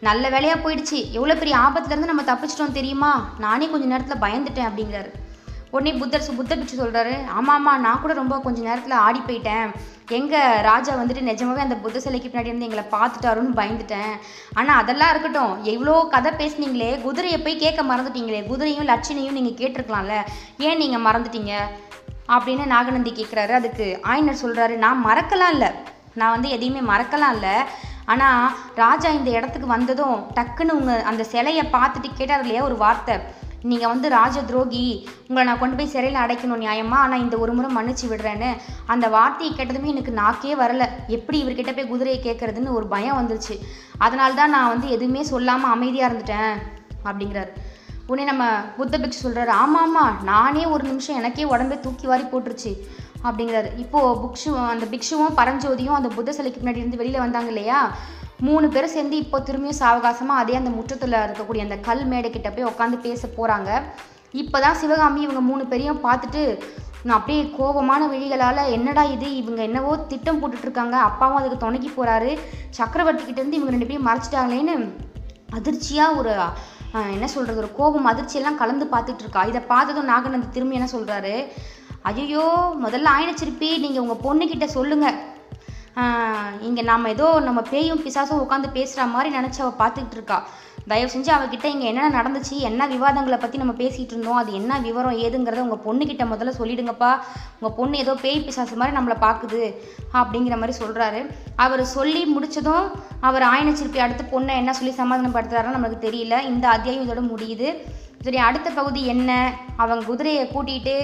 நல்ல 0.00 0.28
வேலையாக 0.28 0.62
போயிடுச்சு. 0.64 0.98
எவ்வளோ 1.10 1.34
பெரிய 1.34 1.56
ஆபத்துலேருந்து 1.56 2.10
நம்ம 2.10 2.22
தப்பிச்சிட்டோம் 2.22 2.76
தெரியுமா? 2.78 3.12
நானே 3.38 3.66
கொஞ்சம் 3.70 3.92
நேரத்தில் 3.92 4.24
பயந்துட்டேன் 4.24 4.68
அப்படிங்கிறாரு. 4.70 5.10
உடனே 5.74 5.92
புத்தர் 6.00 6.26
புத்தர் 6.38 6.58
பிச்சு 6.60 6.76
சொல்கிறாரு 6.80 7.14
ஆமாம் 7.38 7.54
ஆமாம் 7.54 7.82
நான் 7.84 8.02
கூட 8.02 8.12
ரொம்ப 8.20 8.34
கொஞ்ச 8.44 8.58
நேரத்தில் 8.66 9.02
ஆடி 9.06 9.20
போயிட்டேன். 9.28 9.68
எங்கள் 10.16 10.60
ராஜா 10.68 10.92
வந்துட்டு 10.98 11.22
நிஜமாவே 11.28 11.60
அந்த 11.64 11.76
புத்த 11.84 12.02
சிலைக்கு 12.04 12.28
பின்னாடி 12.30 12.50
இருந்து 12.50 12.66
எங்களை 12.68 12.84
பார்த்துட்டாருன்னு 12.94 13.58
பயந்துட்டேன். 13.60 14.12
ஆனால் 14.58 14.80
அதெல்லாம் 14.82 15.12
இருக்கட்டும். 15.12 15.54
எவ்வளோ 15.72 15.94
கதை 16.14 16.32
பேசுனீங்களே 16.40 16.90
குதிரையை 17.06 17.38
போய் 17.46 17.62
கேட்க 17.64 17.82
மறந்துட்டீங்களே 17.90 18.40
குதிரையும் 18.50 18.88
லட்சணையும் 18.92 19.36
நீங்கள் 19.38 19.58
கேட்டிருக்கலாம்ல. 19.60 20.16
ஏன் 20.66 20.80
நீங்கள் 20.82 21.04
மறந்துட்டீங்க? 21.06 21.54
அப்படின்னு 22.34 22.66
நாகநந்தி 22.74 23.12
கேட்குறாரு 23.20 23.54
அதுக்கு 23.60 23.86
ஆயனர் 24.10 24.42
சொல்கிறாரு 24.44 24.76
நான் 24.84 25.04
மறக்கலாம் 25.08 25.54
இல்லை. 25.56 25.70
நான் 26.20 26.34
வந்து 26.36 26.48
எதையுமே 26.56 26.82
மறக்கலாம் 26.92 27.34
இல்லை. 27.36 27.56
ஆனால் 28.12 28.44
ராஜா 28.82 29.08
இந்த 29.18 29.30
இடத்துக்கு 29.38 29.68
வந்ததும் 29.76 30.18
டக்குன்னு 30.36 30.76
உங்கள் 30.80 31.06
அந்த 31.10 31.22
சிலையை 31.32 31.64
பார்த்துட்டு 31.76 32.10
கேட்டார் 32.20 32.44
இல்லையா 32.44 32.62
ஒரு 32.68 32.76
வார்த்தை. 32.84 33.16
நீங்கள் 33.70 33.88
வந்து 33.88 34.08
ராஜ 34.08 34.42
துரோகி 34.42 34.82
உங்களை 35.28 35.44
நான் 35.48 35.60
கொண்டு 35.60 35.76
போய் 35.76 35.92
சிறையில் 35.92 36.22
அடைக்கணும் 36.22 36.62
நியாயமா? 36.64 36.96
ஆனால் 37.04 37.20
இந்த 37.20 37.36
ஒரு 37.36 37.52
முறை 37.52 37.68
மன்னிச்சு 37.76 38.06
விடுறேன்னு 38.08 38.50
அந்த 38.86 39.08
வார்த்தையை 39.08 39.52
கேட்டதுமே 39.56 39.92
எனக்கு 39.94 40.12
நாக்கே 40.12 40.54
வரல. 40.54 40.86
எப்படி 41.06 41.38
இவர்கிட்ட 41.44 41.74
போய் 41.76 41.92
குதிரையை 41.92 42.18
கேட்குறதுன்னு 42.24 42.76
ஒரு 42.78 42.86
பயம் 42.86 43.18
வந்துருச்சு. 43.20 43.54
அதனால 43.98 44.32
தான் 44.34 44.50
நான் 44.50 44.68
வந்து 44.68 44.88
எதுவுமே 44.88 45.22
சொல்லாமல் 45.22 45.70
அமைதியாக 45.70 46.10
இருந்துட்டேன் 46.10 46.52
அப்படிங்கிறார். 47.04 47.52
உடனே 48.06 48.24
நம்ம 48.30 48.44
புத்த 48.76 48.98
பிக்ஷு 48.98 49.20
சொல்கிறாரு 49.22 49.52
ஆமாம் 49.62 49.82
ஆமாம் 49.82 50.16
நானே 50.24 50.64
ஒரு 50.66 50.84
நிமிஷம் 50.84 51.16
எனக்கே 51.16 51.44
உடம்பே 51.44 51.78
தூக்கி 51.80 52.06
வாரி 52.06 52.22
போட்டுருச்சு. 52.22 52.72
அப்படிங்கிறாரு. 53.26 53.68
இப்போது 53.78 54.18
புக்ஷு 54.22 54.50
அந்த 54.72 54.84
பிக்ஷுவும் 54.84 55.36
பரஞ்சோதியும் 55.36 55.98
அந்த 56.00 56.08
புத்த 56.08 56.32
சிலைக்கு 56.32 56.60
முன்னாடி 56.60 56.82
இருந்து 56.82 56.96
வெளியில் 56.96 57.24
வந்தாங்க 57.26 57.46
இல்லையா? 57.46 57.78
மூணு 58.44 58.68
பேரும் 58.68 58.90
சேர்ந்து 58.90 59.16
இப்போ 59.16 59.38
திரும்பியும் 59.40 59.80
சாவகாசமாக 59.80 60.42
அதே 60.42 60.54
அந்த 60.56 60.70
முற்றத்தில் 60.70 61.16
இருக்கக்கூடிய 61.20 61.62
அந்த 61.62 61.76
கல் 61.80 62.04
மேடை 62.04 62.28
போய் 62.48 62.70
உட்காந்து 62.70 62.98
பேச 62.98 63.28
போகிறாங்க 63.36 63.70
இப்போ 64.34 64.60
தான் 64.60 64.74
சிவகாமி 64.74 65.20
இவங்க 65.20 65.40
மூணு 65.40 65.64
பேரையும் 65.64 66.04
பார்த்துட்டு 66.04 66.42
நான் 67.04 67.16
அப்படியே 67.16 67.42
கோபமான 67.56 68.02
விழிகளால் 68.08 68.70
என்னடா 68.70 69.02
இது? 69.06 69.36
இவங்க 69.36 69.62
என்னவோ 69.62 69.96
திட்டம் 70.06 70.38
போட்டுட்ருக்காங்க. 70.40 70.96
அப்பாவும் 71.08 71.38
அதுக்கு 71.38 71.58
துணைக்கி 71.58 71.90
போகிறாரு 71.90 72.30
சக்கரவர்த்திக்கிட்டேருந்து 72.78 73.58
இவங்க 73.58 73.72
ரெண்டு 73.72 73.86
பேரும் 73.86 74.08
மறைச்சிட்டாங்களேன்னு 74.08 74.76
அதிர்ச்சியாக 75.50 76.16
ஒரு 76.16 76.32
என்ன 77.12 77.26
சொல்கிறது 77.26 77.58
ஒரு 77.58 77.70
கோபம் 77.76 78.10
அதிர்ச்சியெல்லாம் 78.10 78.56
கலந்து 78.56 78.86
பார்த்துட்டு 78.86 79.22
இருக்கா 79.22 79.42
இதை 79.44 79.60
பார்த்ததும் 79.68 80.04
நாகநந்தி 80.04 80.48
திரும்பி 80.50 80.76
என்ன 80.76 80.88
சொல்கிறாரு 80.92 81.34
ஐயோ 82.10 82.44
முதல்ல 82.84 83.14
ஆயனச்சிருப்பி 83.14 83.70
நீங்கள் 83.78 84.02
உங்கள் 84.02 84.22
பொண்ணுக்கிட்ட 84.22 84.64
சொல்லுங்கள் 84.74 85.16
இங்கே 86.68 86.82
நாம் 86.90 87.12
ஏதோ 87.14 87.26
நம்ம 87.46 87.60
பேயும் 87.72 88.02
பிசாசும் 88.04 88.42
உட்காந்து 88.44 88.68
பேசுகிற 88.76 89.06
மாதிரி 89.14 89.28
நினச்சி 89.36 89.60
அவள் 89.62 89.80
பார்த்துக்கிட்டு 89.82 90.18
இருக்கா. 90.18 90.38
தயவு 90.90 91.10
செஞ்சு 91.12 91.30
அவகிட்ட 91.34 91.66
இங்கே 91.74 91.86
என்னென்ன 91.90 92.10
நடந்துச்சு 92.16 92.54
என்ன 92.68 92.86
விவாதங்களை 92.86 93.38
பற்றி 93.38 93.60
நம்ம 93.60 93.74
பேசிகிட்டு 93.78 94.14
இருந்தோம் 94.14 94.40
அது 94.40 94.50
என்ன 94.52 94.78
விவரம் 94.86 95.18
ஏதுங்கிறத 95.26 95.64
உங்கள் 95.66 95.84
பொண்ணுக்கிட்ட 95.86 96.24
முதல்ல 96.32 96.52
சொல்லிடுங்கப்பா. 96.58 97.12
உங்கள் 97.58 97.76
பொண்ணு 97.78 98.02
ஏதோ 98.04 98.14
பேய் 98.24 98.44
பிசாசு 98.48 98.80
மாதிரி 98.80 98.96
நம்மளை 98.98 99.16
பார்க்குது 99.26 99.62
அப்படிங்கிற 100.20 100.56
மாதிரி 100.62 100.74
சொல்கிறாரு 100.84 101.22
அவர் 101.56 101.84
சொல்லி 101.96 102.22
முடிச்சதும் 102.34 102.86
அவர் 103.20 103.46
ஆயனச்சிற்பி 103.52 104.00
அடுத்த 104.06 104.24
பொண்ணை 104.34 104.54
என்ன 104.62 104.74
சொல்லி 104.80 104.94
சமாதானப்படுத்துறாருன்னு 105.02 105.78
நமக்கு 105.78 105.98
தெரியல. 106.08 106.42
இந்த 106.52 106.68
அத்தியாயம் 106.68 107.06
இதோட 107.06 107.22
முடியுது. 107.32 107.70
சரி 108.24 108.38
அடுத்த 108.48 108.68
பகுதி 108.76 109.00
என்ன? 109.12 109.30
அவங்க 109.82 110.04
குதிரையை 110.10 110.44
கூட்டிகிட்டு 110.48 110.94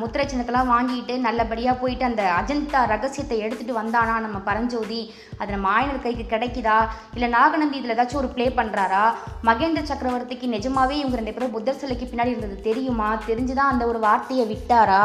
முத்திரை 0.00 0.24
வாங்கிட்டு 0.70 1.14
நல்லபடியாக 1.24 1.80
போயிட்டு 1.80 2.04
அந்த 2.08 2.22
அஜந்தா 2.36 2.80
ரகசியத்தை 2.92 3.38
எடுத்துகிட்டு 3.44 3.74
வந்தானா 3.80 4.14
நம்ம 4.26 4.38
பரஞ்சோதி? 4.48 5.00
அது 5.38 5.50
நம்ம 5.54 5.68
ஆயனர் 5.76 6.04
கைக்கு 6.04 6.24
கிடைக்குதா? 6.30 6.78
இல்லை 7.16 7.28
நாகநந்தி 7.36 7.78
இதில் 7.80 7.94
ஏதாச்சும் 7.96 8.20
ஒரு 8.22 8.30
ப்ளே 8.36 8.46
பண்ணுறாரா 8.58 9.04
மகேந்திர 9.48 9.82
சக்கரவர்த்திக்கு 9.90 10.48
நிஜமாவே 10.56 10.96
இவங்க 11.00 11.18
ரெண்டு 11.20 11.34
பேரும் 11.36 11.54
புத்தர் 11.56 11.80
சிலைக்கு 11.82 12.08
பின்னாடி 12.12 12.32
இருந்தது 12.34 12.56
தெரியுமா? 12.68 13.10
தெரிஞ்சுதான் 13.28 13.72
அந்த 13.72 13.86
ஒரு 13.92 14.00
வார்த்தையை 14.06 14.46
விட்டாரா? 14.52 15.02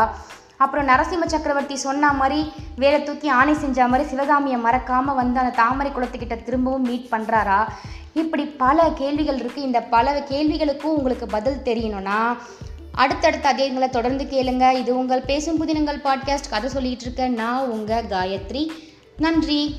அப்புறம் 0.63 0.88
நரசிம்ம 0.91 1.27
சக்கரவர்த்தி 1.34 1.75
சொன்ன 1.86 2.12
மாதிரி 2.19 2.39
வேலை 2.82 2.99
தூக்கி 3.03 3.27
ஆணை 3.39 3.53
செஞ்ச 3.63 3.88
மாதிரி 3.91 4.10
சிவகாமியை 4.12 4.60
மறக்காமல் 4.65 5.19
வந்து 5.21 5.41
அந்த 5.41 5.56
தாமரை 5.62 5.91
குளத்துக்கிட்ட 5.91 6.36
திரும்பவும் 6.47 6.88
மீட் 6.89 7.12
பண்ணுறாரா 7.13 7.60
இப்படி 8.13 8.45
பல 8.45 8.91
கேள்விகள் 8.95 9.38
இருக்குது 9.38 9.58
இந்த 9.58 9.82
பல 9.82 10.23
கேள்விகளுக்கும் 10.30 10.84
உங்களுக்கு 10.84 11.26
பதில் 11.26 11.62
தெரியணும்னா 11.65 12.38
அடுத்தடுத்த 12.91 13.54
அதேங்களை 13.54 13.89
தொடர்ந்து 13.89 14.23
கேளுங்க. 14.23 14.71
இது 14.71 14.97
உங்கள் 14.97 15.21
பேசும் 15.21 15.67
புதினங்கள் 15.67 16.02
பாட்காஸ்ட் 16.04 16.49
கதை 16.49 16.69
சொல்லிகிட்டு 16.73 17.02
இருக்க. 17.02 17.28
நான் 17.28 17.69
உங்கள் 17.69 18.06
காயத்ரி. 18.06 18.67
நன்றி. 19.17 19.76